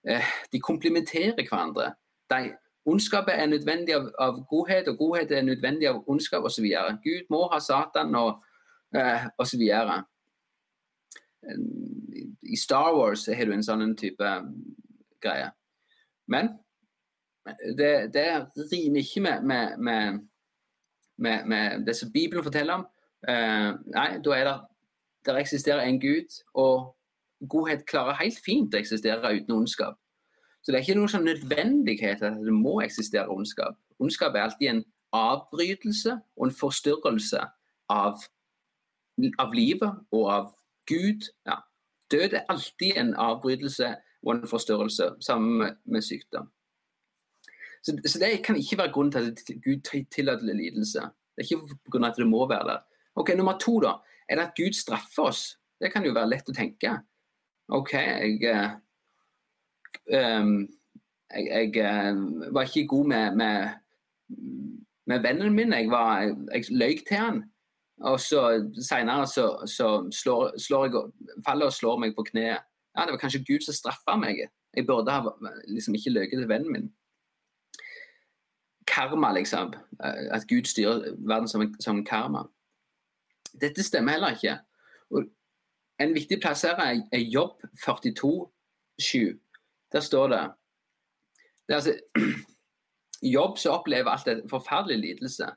[0.08, 1.92] eh, De komplementerer hverandre.
[2.30, 6.66] De, ondskapet er nødvendig av, av, godhet, og godhet er nødvendig av ondskap osv.
[7.04, 8.42] Gud må ha Satan og
[8.96, 9.62] eh, osv.
[12.42, 14.34] I Star Wars har du en sånn type
[15.22, 15.52] greie.
[16.30, 16.54] Men
[17.78, 18.26] det, det
[18.72, 20.20] rimer ikke med, med,
[21.16, 22.86] med, med, det som Bibelen forteller om.
[23.28, 24.58] Uh, nei, da er det
[25.26, 26.96] der eksisterer en Gud, og
[27.48, 29.98] godhet klarer helt fint å eksistere uten ondskap.
[30.62, 33.78] Så det er ikke noen sånn nødvendighet at det må eksistere ondskap.
[34.00, 34.84] Ondskap er alltid en
[35.16, 37.40] avbrytelse og en forstyrrelse
[37.92, 38.20] av,
[39.40, 40.52] av livet og av
[40.88, 41.28] Gud.
[41.48, 41.60] Ja.
[42.12, 46.50] Død er alltid en avbrytelse og en forstyrrelse sammen med sykdom.
[47.82, 51.00] Så, så, det kan ikke være grunnen til at Gud tillater lidelse.
[51.36, 52.06] Det er ikke pga.
[52.06, 52.78] at det må være der.
[53.14, 53.92] Ok, Nummer to, da.
[54.28, 55.58] Er det at Gud straffer oss?
[55.80, 56.92] Det kan jo være lett å tenke.
[57.68, 58.76] OK, jeg,
[60.12, 60.68] um,
[61.32, 63.68] jeg, jeg uh, var ikke god med, med,
[65.06, 65.72] med, vennen min.
[65.72, 67.42] Jeg, var, jeg løy til han.
[68.00, 68.44] Og så
[68.80, 72.60] seinere så, så slår, slår, jeg faller og slår meg på kneet.
[72.96, 74.44] Ja, det var kanskje Gud som straffa meg.
[74.76, 75.32] Jeg burde ha
[75.68, 76.88] liksom ikke løyet til vennen min
[78.90, 79.74] karma, liksom.
[80.04, 82.44] Eh, at Gud styrer verden som, som karma.
[83.60, 84.58] Dette stemmer heller ikke.
[85.10, 85.24] Og
[86.00, 89.38] en viktig plass her er, er Jobb 42,7.
[89.92, 90.42] Der står det,
[91.68, 91.96] det altså,
[93.34, 95.50] Jobb som opplever alt det forferdelig lidelse.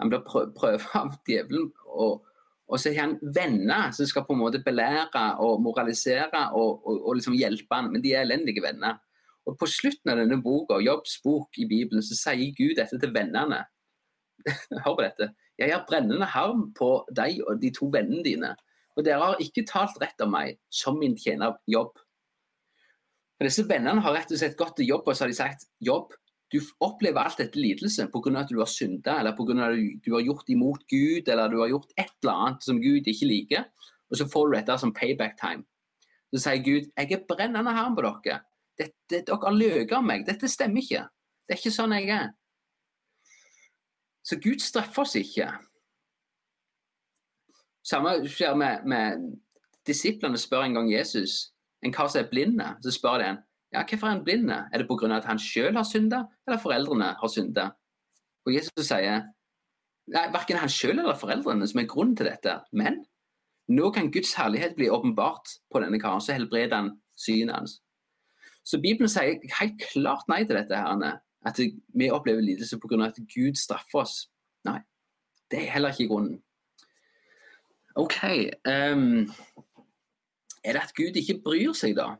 [0.00, 1.68] Han blir prøvd av djevelen.
[1.86, 2.24] Og,
[2.68, 7.02] og, så har han venner som skal på en måte belære og moralisere og, og,
[7.04, 9.02] og liksom hjelpe han, men de er elendige venner.
[9.44, 13.12] Og På slutten av denne boka, Jobbs bok i Bibelen, så sier Gud dette til
[13.12, 13.60] vennene.
[14.84, 15.30] Hør på dette.
[15.60, 18.54] Jeg har brennende harm på deg og de to vennene dine,
[18.96, 21.94] og dere har ikke talt rett om meg som min tjener Jobb.
[23.36, 25.68] For Disse vennene har rett og slett gått til Jobb og så har de sagt
[25.84, 26.14] Jobb,
[26.52, 28.38] du opplever alt dette lidelsen pga.
[28.38, 29.54] at du har synda, eller pga.
[29.66, 33.06] at du har gjort imot Gud, eller du har gjort et eller annet som Gud
[33.06, 33.64] ikke liker,
[34.10, 35.64] og så får du dette som payback time.
[36.30, 38.42] Så sier Gud jeg er brennende harm på dere.
[38.78, 40.26] Dette, dere løyet om meg.
[40.26, 41.04] Dette stemmer ikke.
[41.44, 42.32] Det er ikke sånn jeg er.
[44.24, 45.50] Så Gud straffer oss ikke.
[47.84, 49.26] Samme skjer med, med
[49.84, 51.52] Disiplene spør en gang Jesus,
[51.84, 53.42] en kar som er blind, så spør de en
[53.74, 54.50] ja, hvorfor er han blind?
[54.50, 55.16] Er det pga.
[55.16, 57.70] at han selv har synda, eller foreldrene har synda?
[58.46, 59.24] Og Jesus sier
[60.14, 63.02] nei, verken han selv eller foreldrene som er grunnen til dette, men
[63.68, 67.80] nå kan Guds herlighet bli åpenbart på denne karen, så helbreder han synet hans.
[68.64, 70.76] Så Bibelen sier helt klart nei til dette.
[70.76, 71.60] her, At
[71.94, 73.04] vi opplever lidelse pga.
[73.06, 74.30] at Gud straffer oss.
[74.64, 74.80] Nei,
[75.50, 76.42] det er heller ikke grunnen.
[77.96, 78.24] OK
[78.66, 79.30] um,
[80.64, 82.16] Er det at Gud ikke bryr seg, da?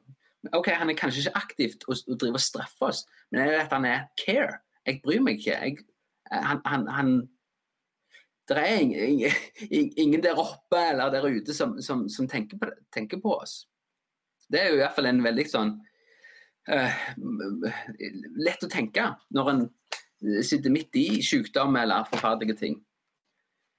[0.53, 3.61] Ok, Han er kanskje ikke aktivt og, og driver og straffer oss, men er det
[3.65, 4.61] at han er care?
[4.87, 5.57] Jeg bryr meg ikke.
[5.57, 5.79] Jeg,
[6.31, 7.29] han, han, han
[8.49, 9.31] det er ingen,
[9.97, 13.69] ingen, der oppe eller der ute som, som, som tenker, på, tenker, på, oss.
[14.53, 15.73] Det er jo i hvert fall en veldig sånn
[16.67, 19.65] lett å tenke når en
[20.45, 22.79] sitter midt i sykdom eller forferdelige ting.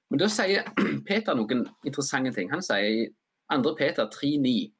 [0.10, 0.68] Men da sier
[1.08, 2.52] Peter noen interessante ting.
[2.54, 3.06] Han sier i
[3.50, 3.74] 2.
[3.78, 4.72] Peter 3,9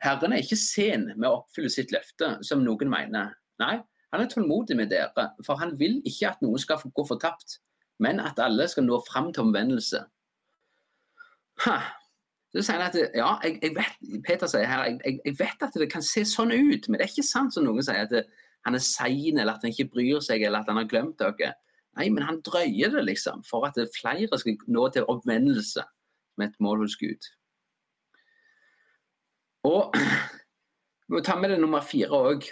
[0.00, 3.34] Herren er ikke sen med å oppfylle sitt løfte, som noen mener.
[3.60, 3.74] Nei,
[4.14, 7.58] han er tålmodig med dere, for han vil ikke at noen skal gå fortapt,
[8.00, 10.00] men at alle skal nå fram til omvendelse.
[11.66, 11.76] Ha,
[12.50, 15.76] så sier han at ja, jeg, jeg vet, Peter sier her, jeg, jeg, vet at
[15.78, 18.24] det kan se sånn ut, men det er ikke sant som noen sier at det,
[18.66, 21.54] han er sein, eller at han ikke bryr seg, eller at han har glemt dere.
[21.98, 25.84] Nei, men han drøyer det, liksom, for at flere skal nå til oppvendelse
[26.38, 27.30] med et mål hos Gud.
[29.68, 32.50] Og vi må ta med det nummer fire òg.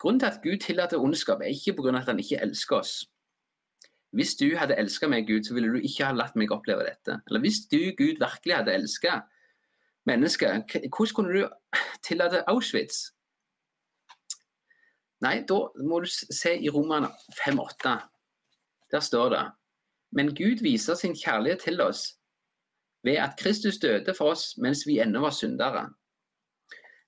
[0.00, 1.96] Grunnen til at Gud tillater ondskap, er ikke pga.
[1.98, 2.94] at han ikke elsker oss.
[4.12, 7.16] Hvis du hadde elska meg, Gud, så ville du ikke ha latt meg oppleve dette.
[7.28, 9.22] Eller hvis du, Gud, virkelig hadde elska
[10.08, 11.48] mennesker, hvordan kunne du
[12.04, 13.06] tillate Auschwitz?
[15.22, 17.94] Nei, da må du se i Romerne 5,8.
[18.92, 19.44] Der står det
[20.12, 22.18] Men Gud viser sin kjærlighet til oss
[23.02, 25.86] ved at Kristus døde for oss mens vi ennå var syndere.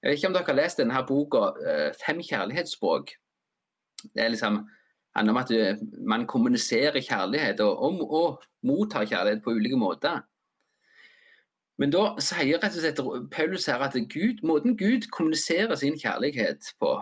[0.03, 3.13] Jeg vet ikke om dere har lest denne boka eh, 'Fem kjærlighetsspråk'.
[4.15, 4.69] Det er liksom
[5.17, 10.23] handler om at eh, man kommuniserer kjærlighet og, og, og, mottar kjærlighet på ulike måter.
[11.79, 16.71] Men da sier rett og slett Paulus her at Gud, måten Gud kommuniserer sin kjærlighet
[16.81, 16.95] på,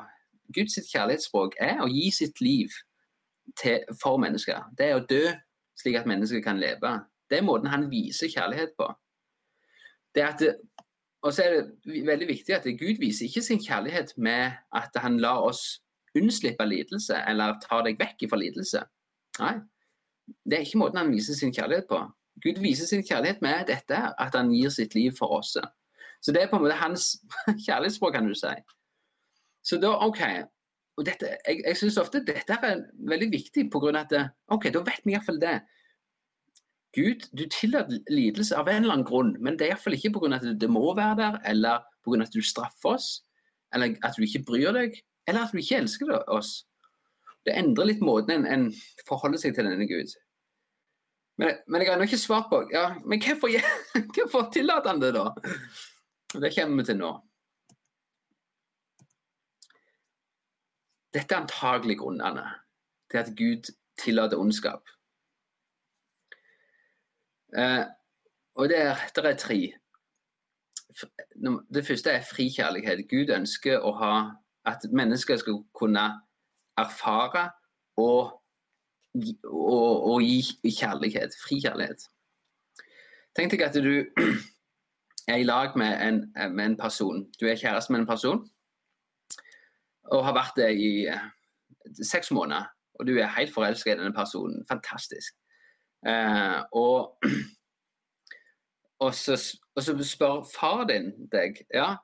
[0.52, 2.72] Guds kjærlighetsspråk er å gi sitt liv
[3.60, 4.64] til, for mennesker.
[4.78, 5.22] Det er å dø
[5.78, 6.96] slik at mennesker kan leve.
[7.30, 8.90] Det er måten han viser kjærlighet på.
[10.12, 10.42] Det at
[11.22, 15.20] og så er det veldig viktig at Gud viser ikke sin kjærlighet med at han
[15.22, 15.78] lar oss
[16.18, 18.82] unnslippe lidelse eller ta deg vekk fra lidelse.
[19.40, 19.54] Nei,
[20.44, 22.00] det er ikke måten han viser sin kjærlighet på.
[22.42, 25.56] Gud viser sin kjærlighet med dette, at han gir sitt liv for oss.
[26.22, 27.16] Så det er på en måte hans
[27.66, 28.54] kjærlighetsspråk, kan du si.
[29.62, 30.22] Så da, OK.
[31.00, 34.68] Og dette, jeg jeg syns ofte dette er veldig viktig, på grunn av at OK,
[34.74, 35.60] da vet vi iallfall det.
[36.92, 40.34] Gud, du tillater lidelse av en eller annen grunn, men det er iallfall ikke pga.
[40.36, 42.22] at det må være der, eller pga.
[42.22, 43.22] at du straffer oss,
[43.74, 46.62] eller at du ikke bryr deg, eller at du ikke elsker oss.
[47.46, 50.14] Det endrer litt måten en, en forholder seg til denne Gud.
[51.40, 53.54] Men, men jeg har ennå ikke svart på ja, men hvorfor,
[54.14, 55.30] hvorfor tillater han det, da?
[56.32, 57.12] Det kommer vi til nå.
[61.12, 62.44] Dette er antagelig grunnene
[63.12, 64.88] til at Gud tillater ondskap.
[67.56, 67.84] Eh,
[68.56, 69.60] og det er, er tre.
[71.74, 73.04] Det første er fri kjærlighet.
[73.10, 74.14] Gud ønsker å ha
[74.66, 76.04] at mennesker skal kunne
[76.78, 77.50] erfare
[77.96, 78.40] og,
[79.44, 81.36] og, og gi kjærlighet.
[81.44, 82.08] Fri kjærlighet.
[83.36, 83.94] Tenk deg at du
[85.32, 86.24] er i lag med en,
[86.56, 87.24] med en person.
[87.40, 88.42] Du er kjæreste med en person
[90.12, 91.26] og har vært det i eh,
[92.04, 92.68] seks måneder.
[93.00, 94.64] Og du er helt forelska i denne personen.
[94.68, 95.34] Fantastisk.
[96.06, 97.16] Eh, og,
[99.04, 99.38] og, så,
[99.76, 101.94] og, så, spør far din deg ja,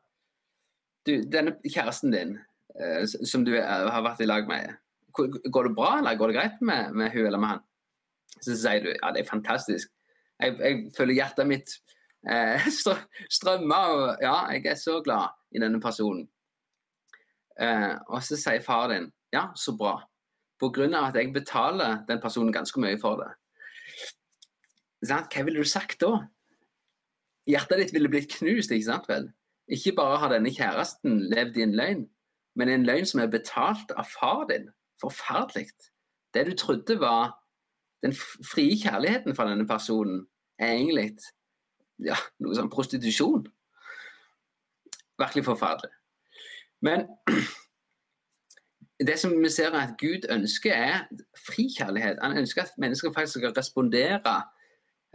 [1.08, 2.36] du, denne kjæresten din
[2.78, 4.76] eh, som du er, har vært i lag med,
[5.16, 7.64] går det bra eller går det greit med, med hun eller med han?
[8.38, 9.90] Så sier du ja, det er fantastisk.
[10.38, 11.74] Jeg, jeg føler hjertet mitt
[12.28, 12.68] eh,
[13.38, 16.28] strømmer, og ja, jeg er så glad i denne personen.
[17.58, 19.98] Eh, og så sier far din ja, så bra.
[20.58, 23.32] På grunn av at jeg betaler den personen ganske mye for det.
[25.08, 26.24] Hva ville du sagt da?
[27.48, 29.28] Hjertet ditt ville blitt knust, ikke sant vel?
[29.68, 32.06] Ikke bare har denne kjæresten levd i en løgn,
[32.56, 34.70] men en løgn som er betalt av far din.
[35.00, 35.68] Forferdelig.
[36.34, 37.36] Det du trodde var
[38.02, 38.14] den
[38.52, 40.26] frie kjærligheten fra denne personen,
[40.58, 41.12] er egentlig
[42.02, 43.46] ja, noe sånn prostitusjon.
[45.18, 45.92] Virkelig forferdelig.
[46.82, 47.06] Men
[49.06, 51.06] det som vi ser at Gud ønsker, er
[51.46, 52.18] fri kjærlighet.
[52.22, 54.34] Han ønsker at mennesker faktisk skal respondere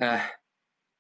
[0.04, 0.28] uh,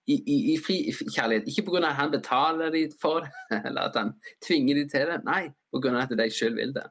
[0.07, 1.47] i, i, i, fri kjærlighet.
[1.47, 1.87] Ikke pga.
[1.87, 3.31] at han betaler dem for det,
[3.67, 4.13] eller at han
[4.45, 5.21] tvinger dem til det.
[5.25, 5.93] Nei, pga.
[6.01, 6.87] at de selv vil det.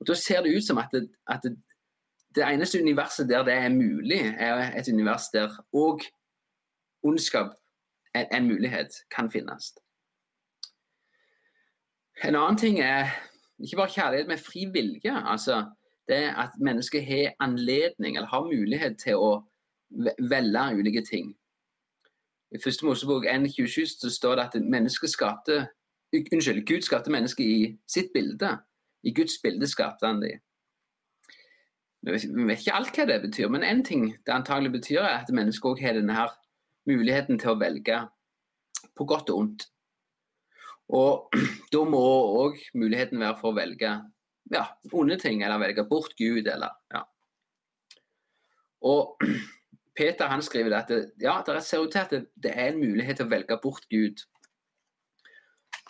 [0.00, 1.58] Og Da ser det ut som at, det, at det,
[2.34, 6.00] det, eneste universet der det er mulig, er et univers der òg
[7.02, 7.52] ondskap,
[8.14, 9.74] en, en mulighet, kan finnes.
[12.24, 13.12] En annen ting er
[13.60, 15.12] ikke bare kjærlighet, men fri vilje.
[15.32, 15.64] Altså,
[16.08, 19.30] det at mennesket har anledning, eller har mulighet til å
[20.18, 21.34] velge ulike ting.
[22.50, 25.66] I første Mosebok 1.27 står det at mennesket skapte
[26.10, 28.56] Unnskyld, Gud skapte mennesket i sitt bilde.
[29.06, 30.40] I Guds bilde skapte han dem.
[32.02, 35.30] Vi vet ikke alt hva det betyr, men én ting det antagelig betyr, er at
[35.30, 36.32] mennesket òg har denne her
[36.88, 38.00] muligheten til å velge
[38.96, 39.68] på godt og ondt.
[40.90, 41.36] Og
[41.72, 42.02] da må
[42.42, 43.92] òg muligheten være for å velge
[44.50, 47.04] ja, onde ting, eller velge bort Gud, eller ja.
[48.90, 49.20] Og
[50.00, 52.80] Peter han skriver at det, ja, det ser ut til at det, det, er en
[52.80, 54.22] mulighet til å velge bort Gud.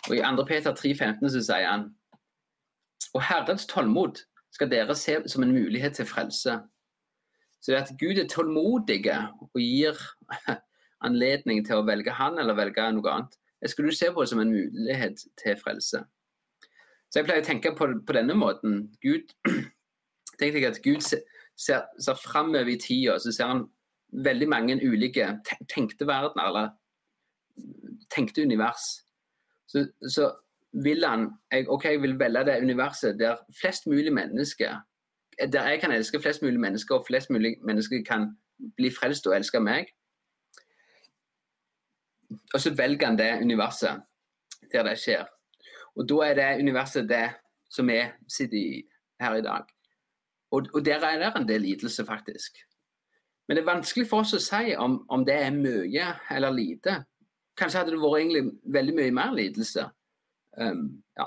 [0.09, 0.45] Og I 2.
[0.49, 1.89] Peter 3,15 så sier han
[3.13, 4.21] og Herrens tålmod
[4.51, 6.57] skal dere se som en mulighet til frelse.
[7.61, 9.99] Så det at Gud er tålmodig og gir
[11.07, 14.41] anledning til å velge han eller velge noe annet, det skal du se på som
[14.41, 16.03] en mulighet til frelse.
[17.11, 18.87] Så jeg pleier å tenke på, på denne måten.
[19.03, 19.35] Gud,
[20.39, 21.23] tenk deg at Gud ser,
[21.59, 23.67] ser framover i tida, så ser han
[24.11, 25.27] veldig mange ulike
[25.69, 26.69] tenkte verdener, eller
[28.11, 29.01] tenkte univers.
[29.67, 30.31] Så, så
[30.83, 34.81] vil han jeg, OK, jeg vil velge det universet der flest mulig mennesker
[35.51, 38.37] Der jeg kan elske flest mulig mennesker, og flest mulig mennesker kan
[38.77, 39.87] bli frelst og elske meg.
[42.53, 44.03] Og så velger han det universet
[44.71, 45.25] der det skjer.
[45.95, 47.29] Og da er det universet det
[47.71, 48.83] som vi sitter i
[49.21, 49.63] her i dag.
[50.51, 52.59] Og, og der er det en del lidelse, faktisk.
[53.51, 56.93] Men det er vanskelig for oss å si om, om det er mye eller lite.
[57.59, 59.83] Kanskje hadde det vært egentlig veldig mye mer lidelse.
[60.55, 60.85] Um,
[61.19, 61.25] ja.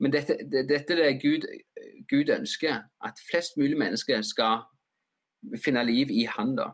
[0.00, 1.44] Men dette, det, dette er det Gud,
[2.08, 4.64] Gud, ønsker, at flest mulig mennesker skal
[5.60, 6.56] finne liv i Han.
[6.56, 6.70] da.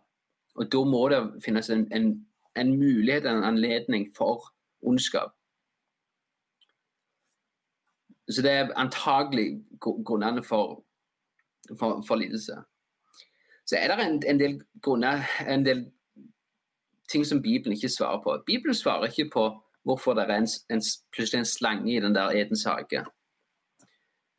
[0.55, 2.13] Og da må det finnes en, en,
[2.55, 4.53] en mulighet, en anledning for
[4.87, 5.35] ondskap.
[8.31, 10.85] så det er antagelig grunnene for,
[11.79, 12.63] for, for lidelse.
[13.73, 15.87] Så er det en, en, del grunner, en del
[17.09, 18.35] ting som Bibelen ikke svarer på.
[18.47, 19.45] Bibelen svarer ikke på
[19.83, 23.05] hvorfor det er en, en, plutselig en slange i den der Edens hage.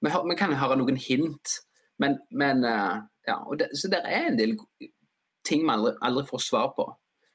[0.01, 1.55] Vi, vi, kan høre noen hint,
[1.97, 4.53] men, men uh, ja, det, Så det er en del
[5.47, 6.91] ting vi aldri, aldri får svar på.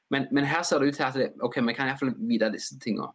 [0.09, 2.79] Men, men, her ser det ut til at det, ok, vi kan iallfall vite disse
[2.79, 3.11] tingene.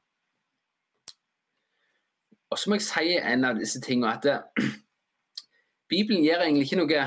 [2.51, 4.41] Og så må jeg si en av disse tingene at det,
[5.89, 7.07] Bibelen gir egentlig ikke noe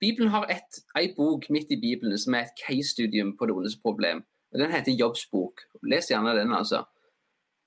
[0.00, 3.78] Bibelen har et, en bok midt i Bibelen som er et case-studium på det ondes
[3.82, 4.24] problem.
[4.52, 5.60] og Den heter Jobbs bok.
[5.82, 6.84] Les gjerne den, altså.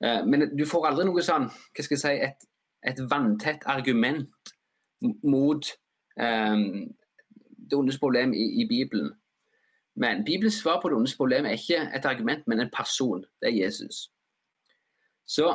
[0.04, 2.46] Eh, men du får aldri noe sånn, hva skal jeg si, et,
[2.88, 4.54] et vanntett argument
[5.24, 5.72] mot
[6.20, 6.64] um,
[7.70, 9.12] det ondes problem i, i, Bibelen.
[9.96, 13.26] Men Bibelens svar på det ondes problem er ikke et argument, men en person.
[13.42, 14.08] Det er Jesus.
[15.28, 15.52] Så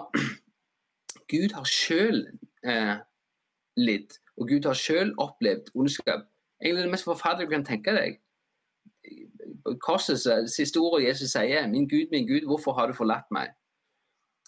[1.32, 2.26] Gud har sjøl
[2.66, 2.96] eh,
[3.76, 6.28] lidd, og Gud har sjøl opplevd ondskap.
[6.64, 8.20] Egentlig det mest forferdelige du kan tenke deg.
[9.80, 13.54] Korsets siste ordet Jesus sier, 'Min Gud, min Gud, hvorfor har du forlatt meg?'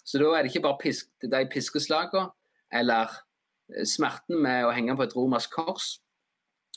[0.05, 2.29] Så da er det ikke bare pisk, de piskeslagene
[2.71, 3.11] eller
[3.75, 5.87] eh, smerten med å henge på et romersk kors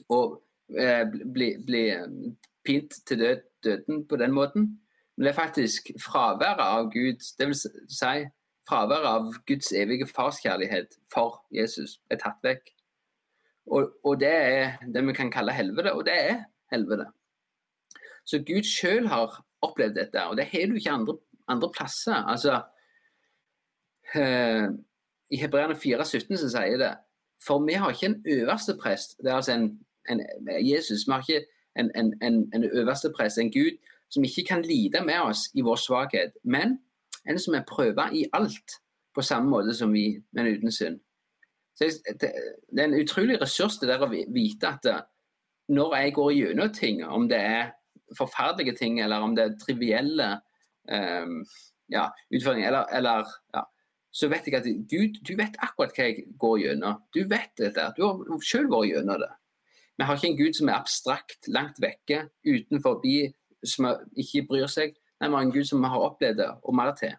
[0.08, 0.40] og
[0.78, 1.84] eh, bli, bli,
[2.64, 4.66] pint til død, døden på den måten,
[5.16, 8.26] men det er faktisk fraværet av Gud, vil si
[8.68, 12.68] fraværet av Guds evige farskjærlighet for Jesus er tatt vekk.
[13.70, 16.38] Og, og, det er det vi kan kalle helvete, og det er
[16.72, 17.06] helvete.
[18.26, 21.16] Så Gud sjøl har opplevd dette, og det har du ikke andre,
[21.48, 22.14] andre plasser.
[22.14, 22.62] Altså,
[24.14, 24.66] eh,
[25.30, 26.96] I Hebreerne 4,17 så sier det
[27.46, 30.20] For vi har ikke en øverste prest, det er altså en, en
[30.70, 31.06] Jesus.
[31.06, 31.46] Vi har ikke
[31.76, 33.78] en, en, en, en øverste prest, en Gud
[34.10, 36.78] som ikke kan lide med oss i vår svakhet, men
[37.28, 38.80] en som er prøva i alt
[39.14, 41.00] på samme måte som vi, men uten synd.
[41.80, 41.88] Så
[42.20, 42.28] det,
[42.76, 45.02] er en utrolig ressurs det der å vite at eh,
[45.72, 47.70] når jeg går gjennom ting, om det er
[48.18, 50.26] forferdelige ting eller om det er trivielle
[50.90, 51.36] um,
[51.94, 53.62] ja, utfordringer, eller, eller ja,
[54.10, 56.98] så vet jeg at Gud, du vet akkurat hva jeg går gjennom.
[57.14, 57.84] Du vet dette.
[57.94, 59.30] Du har selv vært gjennom det.
[60.00, 63.04] Vi har ikke en Gud som er abstrakt, langt vekke, utenfor,
[63.62, 64.96] som ikke bryr seg.
[65.20, 67.14] Nei, vi har en Gud som har opplevd det, og mer til.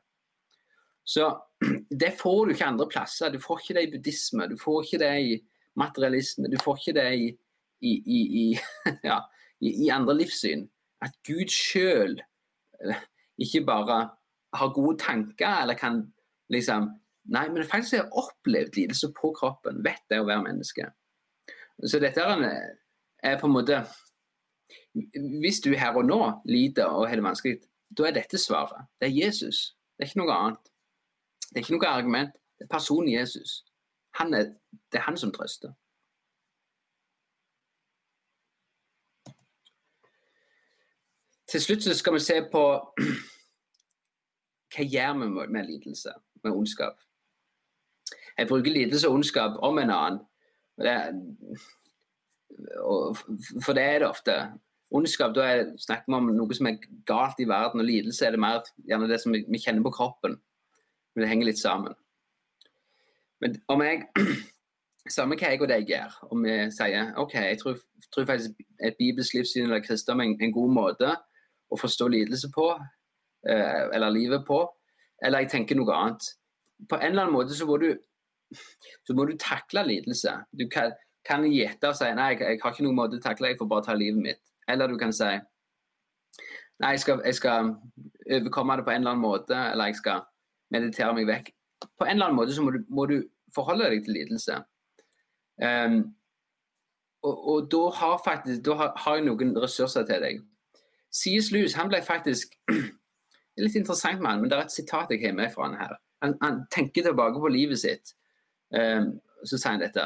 [1.08, 1.30] Så
[2.02, 3.32] det får du ikke andre plasser.
[3.34, 5.36] Du får ikke det i buddhisme, du får ikke det i
[5.80, 7.28] materialisme, du får ikke det i,
[7.82, 7.94] i,
[8.42, 8.46] i,
[9.10, 9.20] ja,
[9.62, 10.66] i andre livssyn.
[11.02, 12.20] At Gud sjøl
[12.86, 13.06] eh,
[13.42, 14.02] ikke bare
[14.58, 16.04] har gode tanker eller kan
[16.52, 16.98] liksom
[17.32, 19.84] Nei, men faktisk har opplevd lidelse på kroppen.
[19.86, 20.88] Vet det å være menneske.
[21.86, 23.84] Så dette er, på en måte
[25.44, 26.18] Hvis du her og nå
[26.50, 27.60] lider og har det vanskelig,
[27.94, 28.90] da er dette svaret.
[28.98, 29.76] Det er Jesus.
[29.94, 30.71] Det er ikke noe annet.
[31.52, 32.34] Det er ikke noe argument.
[32.60, 33.66] Det er personen Jesus.
[34.20, 34.54] Han er,
[34.92, 35.74] det er han som trøster.
[41.52, 42.64] Til slutt så skal vi se på
[44.72, 47.02] hva gjør vi med, lidelse, med ondskap.
[48.38, 50.22] Jeg bruker lidelse og ondskap om en annen.
[50.80, 50.96] Det,
[53.66, 54.38] for det er det ofte
[54.92, 58.36] ondskap, da er, snakker vi om noe som er galt i verden, og lidelse er
[58.36, 60.40] det mer gjerne det som vi kjenner på kroppen.
[61.14, 61.96] Men det henger litt sammen.
[63.42, 64.04] Men om jeg
[65.10, 67.80] Samme hva jeg og deg gjør, om vi sier OK, jeg tror,
[68.14, 71.10] tror faktisk et bibelsk livssyn eller kristendom er en, en, god måte
[71.74, 72.68] å forstå lidelse på,
[73.50, 74.60] eh, eller livet på,
[75.26, 76.30] eller jeg tenker noe annet.
[76.86, 77.90] På en eller annen måte så må du,
[79.08, 80.36] så må du takle lidelse.
[80.54, 80.94] Du kan,
[81.26, 83.74] kan gjette og si nei, jeg, jeg, har ikke noen måte å takle jeg får
[83.74, 84.44] bare ta livet mitt.
[84.70, 87.74] Eller du kan si nei, jeg skal, jeg skal,
[88.30, 90.28] overkomme det på en eller annen måte, eller jeg skal
[90.74, 91.52] meditere meg vekk.
[91.98, 93.18] På en eller annen måte så må du, må du
[93.56, 94.62] forholde deg til lidelse.
[95.62, 96.00] Um,
[97.22, 100.42] og, og, da har, faktisk, da har, har jeg noen ressurser til deg.
[101.12, 101.52] C.S.
[101.52, 105.12] Lewis han ble faktisk det er litt interessant med han, men det er et sitat
[105.12, 105.98] jeg har med fra han her.
[106.24, 108.14] Han, han tenker tilbake på livet sitt.
[108.72, 110.06] Um, så sier han dette.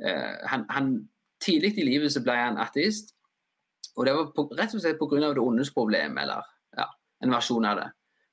[0.00, 0.92] Uh, han, han,
[1.40, 3.14] tidlig i livet så ble han ateist.
[3.96, 5.32] Og det var på, rett og slett pga.
[5.32, 6.44] det ondes problem, eller
[6.76, 6.86] ja,
[7.24, 7.88] en versjon av det.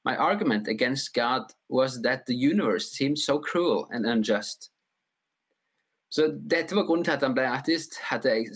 [0.08, 4.72] My argument against God was that the universe seemed so cruel and unjust.
[6.10, 7.98] Så dette var grunnen til at han ble ateist.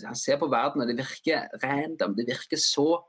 [0.06, 2.16] han ser på verden, og det virker random.
[2.16, 3.04] Det virker så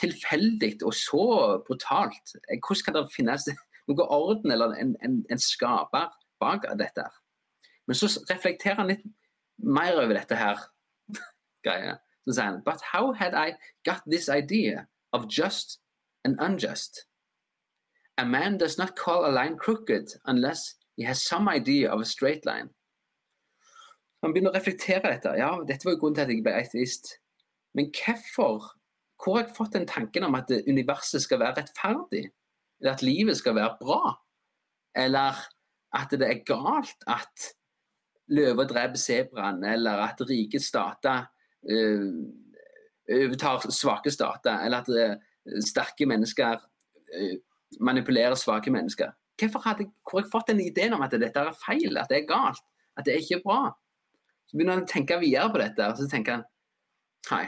[0.00, 2.36] tilfeldig og så brutalt.
[2.48, 3.48] Hvordan kan det finnes
[3.88, 7.08] noe orden eller en, en, en skaper bak dette?
[7.86, 9.02] Men så reflekterer han litt
[9.58, 10.62] mer over dette her
[11.66, 11.98] greia.
[12.22, 15.80] Så sier han But how had I got this idea of just
[16.24, 17.08] and unjust?
[18.16, 22.04] A man does not call a line crooked unless he has some idea of a
[22.04, 22.70] straight line.
[24.22, 25.34] Han begynner å reflektere dette.
[25.36, 27.10] Ja, dette var jo grunnen til at jeg ble ateist.
[27.76, 28.70] Men hvorfor?
[29.20, 32.28] Hvor har jeg fått den tanken om at universet skal være rettferdig?
[32.80, 34.14] Eller at livet skal være bra?
[34.96, 35.42] Eller
[35.94, 37.50] at det er galt at
[38.32, 41.26] løver dreper sebraen, eller at rike stater
[41.68, 42.14] uh,
[43.12, 47.36] overtar svake stater, eller at uh, sterke mennesker uh,
[47.80, 49.12] manipulerer svake mennesker.
[49.40, 52.28] Hvorfor hadde, hvor jeg fått den ideen om at dette er feil, at det er
[52.28, 52.62] galt,
[52.96, 53.74] at det er ikke bra?
[54.46, 56.44] Så begynner han å tenke videre på dette, og så tenker han
[57.32, 57.44] nei,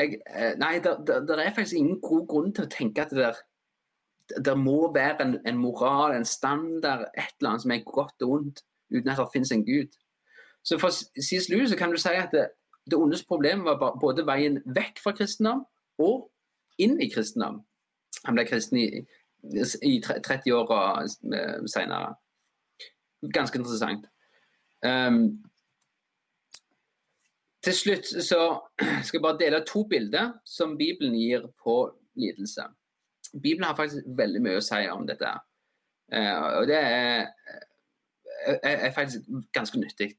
[0.00, 0.20] jeg,
[0.60, 3.32] nei det er faktisk ingen god grunn til å tenke at det
[4.46, 8.34] der må være en, en, moral, en standard, et eller annet som er godt og
[8.36, 8.62] ondt,
[8.94, 9.96] uten at det finnes en gud.
[10.64, 11.48] Så for C.S.
[11.50, 12.46] Så kan du si at det,
[12.90, 15.64] det ondes problem var både veien vekk fra kristendom
[15.98, 16.30] og
[16.78, 17.60] inn i kristendom.
[18.24, 18.86] Han ble kristen i,
[19.82, 20.72] i 30 år
[21.02, 22.14] eh, senere.
[23.32, 24.06] Ganske interessant.
[24.82, 25.44] Um,
[27.62, 28.40] til slutt så
[29.04, 31.76] skal jeg bare dele to bilder som Bibelen gir på
[32.14, 32.66] lidelse.
[33.32, 35.30] Bibelen har faktisk veldig mye å si om dette.
[36.12, 37.30] Uh, og det er,
[38.46, 40.12] er, er, faktisk ganske nyttig.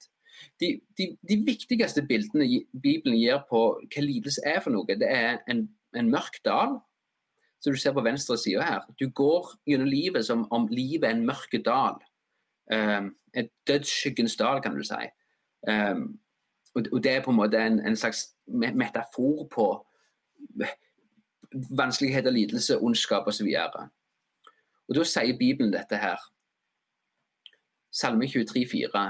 [0.60, 5.44] De, de, de, viktigste bildene Bibelen gir på hva lidelse er for noe, det er
[5.52, 6.80] en, en mørk dal,
[7.64, 8.82] som du ser på venstre side her.
[9.00, 12.02] Du går gjennom livet som om livet er en mørk dal.
[12.74, 15.08] Um, et dødsskyggens dal, kan du si.
[15.68, 16.20] Um,
[16.76, 19.68] og, og, det er på en måte en, en slags metafor på
[21.78, 23.48] vanskeligheter, lidelse, ondskap osv.
[23.48, 23.82] Og,
[24.90, 26.20] og da sier Bibelen dette her.
[27.94, 29.04] Salme 23, 23,4.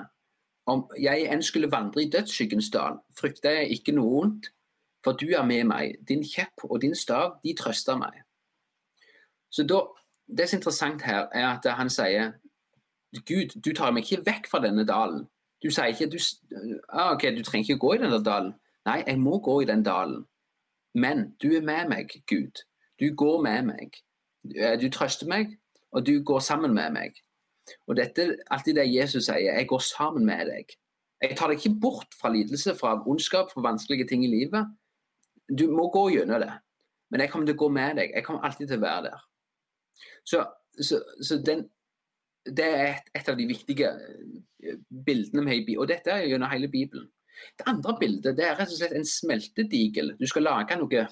[0.67, 4.51] Om jeg enn skulle vandre i dødsskyggens dal, frykter jeg ikke noe vondt,
[5.03, 5.97] for du er med meg.
[6.07, 8.22] Din kjepp og din stav, de trøster meg.
[9.53, 9.83] Så da,
[10.37, 12.31] Det som er interessant her, er at han sier
[13.27, 15.27] Gud, du tar meg ikke vekk fra denne dalen.
[15.63, 16.17] Du sier ikke du,
[16.89, 18.53] ah, ok, du trenger ikke gå i denne dalen.
[18.87, 20.23] Nei, jeg må gå i den dalen.
[20.95, 22.63] Men du er med meg, Gud.
[22.99, 23.99] Du går med meg.
[24.55, 25.57] Eh, du trøster meg,
[25.91, 27.19] og du går sammen med meg.
[27.87, 29.53] Og dette er alltid det Jesus sier.
[29.55, 30.75] Jeg går sammen med deg.
[31.23, 34.67] Jeg tar deg ikke bort fra lidelse, fra ondskap, fra vanskelige ting i livet.
[35.47, 36.51] Du må gå gjennom det.
[37.11, 38.11] Men jeg kommer til å gå med deg.
[38.15, 39.23] Jeg kommer alltid til å være der.
[40.25, 40.43] Så,
[40.79, 41.65] så, så den,
[42.45, 46.51] det er et, et, av de viktige bildene bildene har i Og dette er gjennom
[46.51, 47.09] hele Bibelen.
[47.59, 50.13] Det andre bildet det er rett og slett en smeltedigel.
[50.19, 51.05] Du skal lage noe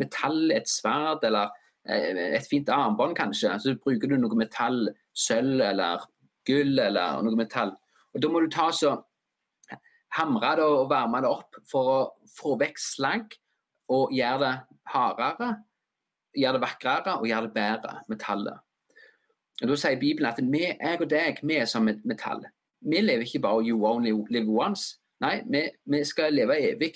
[0.00, 1.52] metall, et sverd eller
[1.86, 3.52] eh, et fint armbånd kanskje.
[3.60, 6.06] Så bruker du noe metall, sølv eller
[6.48, 7.74] gull eller noe metall.
[8.14, 8.96] Og Da må du ta så
[10.14, 13.34] hamre det og varme det opp for å få vekk slagg
[13.92, 14.52] og gjøre det
[14.92, 15.48] hardere,
[16.36, 18.62] gjøre det vakrere og gjør det bedre, metallet.
[19.62, 22.42] Og Da sier Bibelen at vi, jeg og deg, vi er som et metall.
[22.84, 24.98] Vi lever ikke bare 'you only live once'.
[25.20, 26.94] Nei, vi, vi skal leve evig.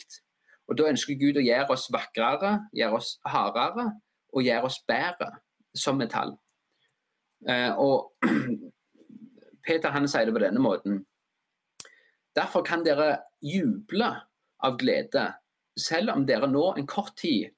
[0.69, 3.93] Og Da ønsker Gud å gjøre oss vakrere, gjøre oss hardere
[4.35, 5.31] og gjøre oss bedre
[5.75, 6.37] som metall.
[7.49, 8.13] Eh, og
[9.67, 11.07] Peter han sier det på denne måten.
[12.37, 14.11] Derfor kan dere juble
[14.65, 15.33] av glede,
[15.79, 17.49] selv om dere nå en kort tid,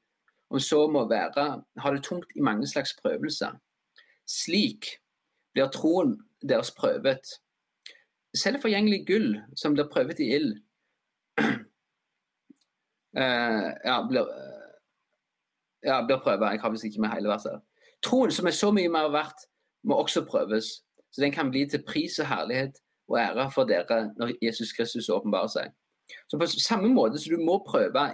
[0.51, 3.55] om så må være, har det tungt i mange slags prøvelser.
[4.26, 4.86] Slik
[5.55, 7.38] blir troen deres prøvet
[8.34, 10.53] selv forgjengelig gull som blir prøvet i ild,
[11.40, 11.46] uh,
[13.90, 14.76] ja, blir, uh,
[15.86, 16.53] ja, blir prøvet.
[16.53, 17.61] Jeg har visst ikke med hele verset.
[18.05, 19.48] Troen, som er så mye mer verdt,
[19.84, 20.64] må også prøves.
[21.11, 22.78] Så den kan bli til pris og herlighet
[23.11, 25.72] og ære for dere når Jesus Kristus åpenbarer seg.
[26.30, 28.11] Så På samme måte som du må prøve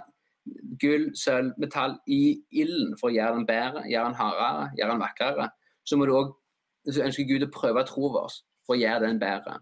[0.81, 5.03] gull, sølv, metall i ilden for å gjøre den bedre, gjøre den hardere, gjøre den
[5.03, 5.49] vakrere,
[5.87, 9.59] så må du også ønske Gud å prøve troen vår for å gjøre den bedre.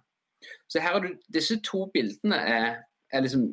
[0.69, 2.81] Så her har du disse to bildene er,
[3.13, 3.49] er liksom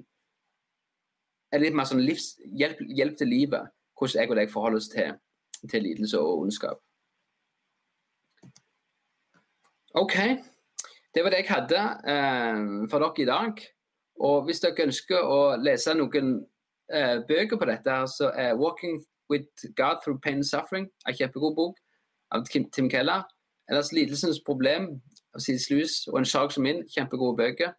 [1.53, 3.73] er litt mer sånn livs, hjelp, hjelp, til livet.
[3.99, 5.13] Hvordan jeg og deg forholder oss til,
[5.71, 6.81] til lidelse og ondskap.
[10.01, 10.17] OK.
[11.13, 13.63] Det var det jeg hadde eh, for dere i dag.
[14.25, 16.39] Og hvis dere ønsker å lese noen
[16.93, 21.55] eh, bøker på dette, så er 'Walking with God Through Pain and Suffering' en kjempegod
[21.57, 21.77] bok
[22.31, 23.23] av Tim Keller.
[23.69, 25.01] Ellers 'Lidelsens problem'
[25.35, 25.71] av C.S.
[25.71, 26.83] Lewis og en sak som min.
[26.89, 27.73] Kjempegode bøker.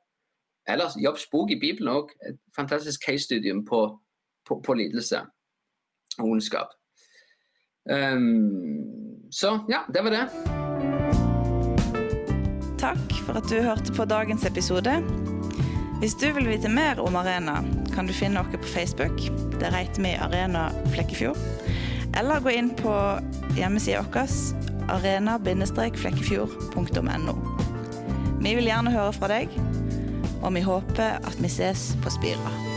[0.68, 2.14] Ellers Jobbs bok i Bibelen òg.
[2.30, 4.00] Et fantastisk case-studium på,
[4.48, 5.22] på, på, lidelse
[6.20, 6.74] og ondskap.
[7.92, 10.26] Um, så ja, det var det.
[12.80, 14.96] Takk for at du hørte på dagens episode.
[16.00, 17.60] Hvis du vil vite mer om Arena,
[17.96, 19.22] kan du finne oss på Facebook.
[19.60, 21.38] Der heter vi Arena Flekkefjord.
[22.18, 23.20] Eller gå inn på
[23.58, 24.28] hjemmesida vår
[24.94, 27.36] arena-flekkefjord.no.
[28.44, 29.48] Vi vil gjerne høre fra deg,
[30.44, 32.73] og vi håper at vi ses på Spira.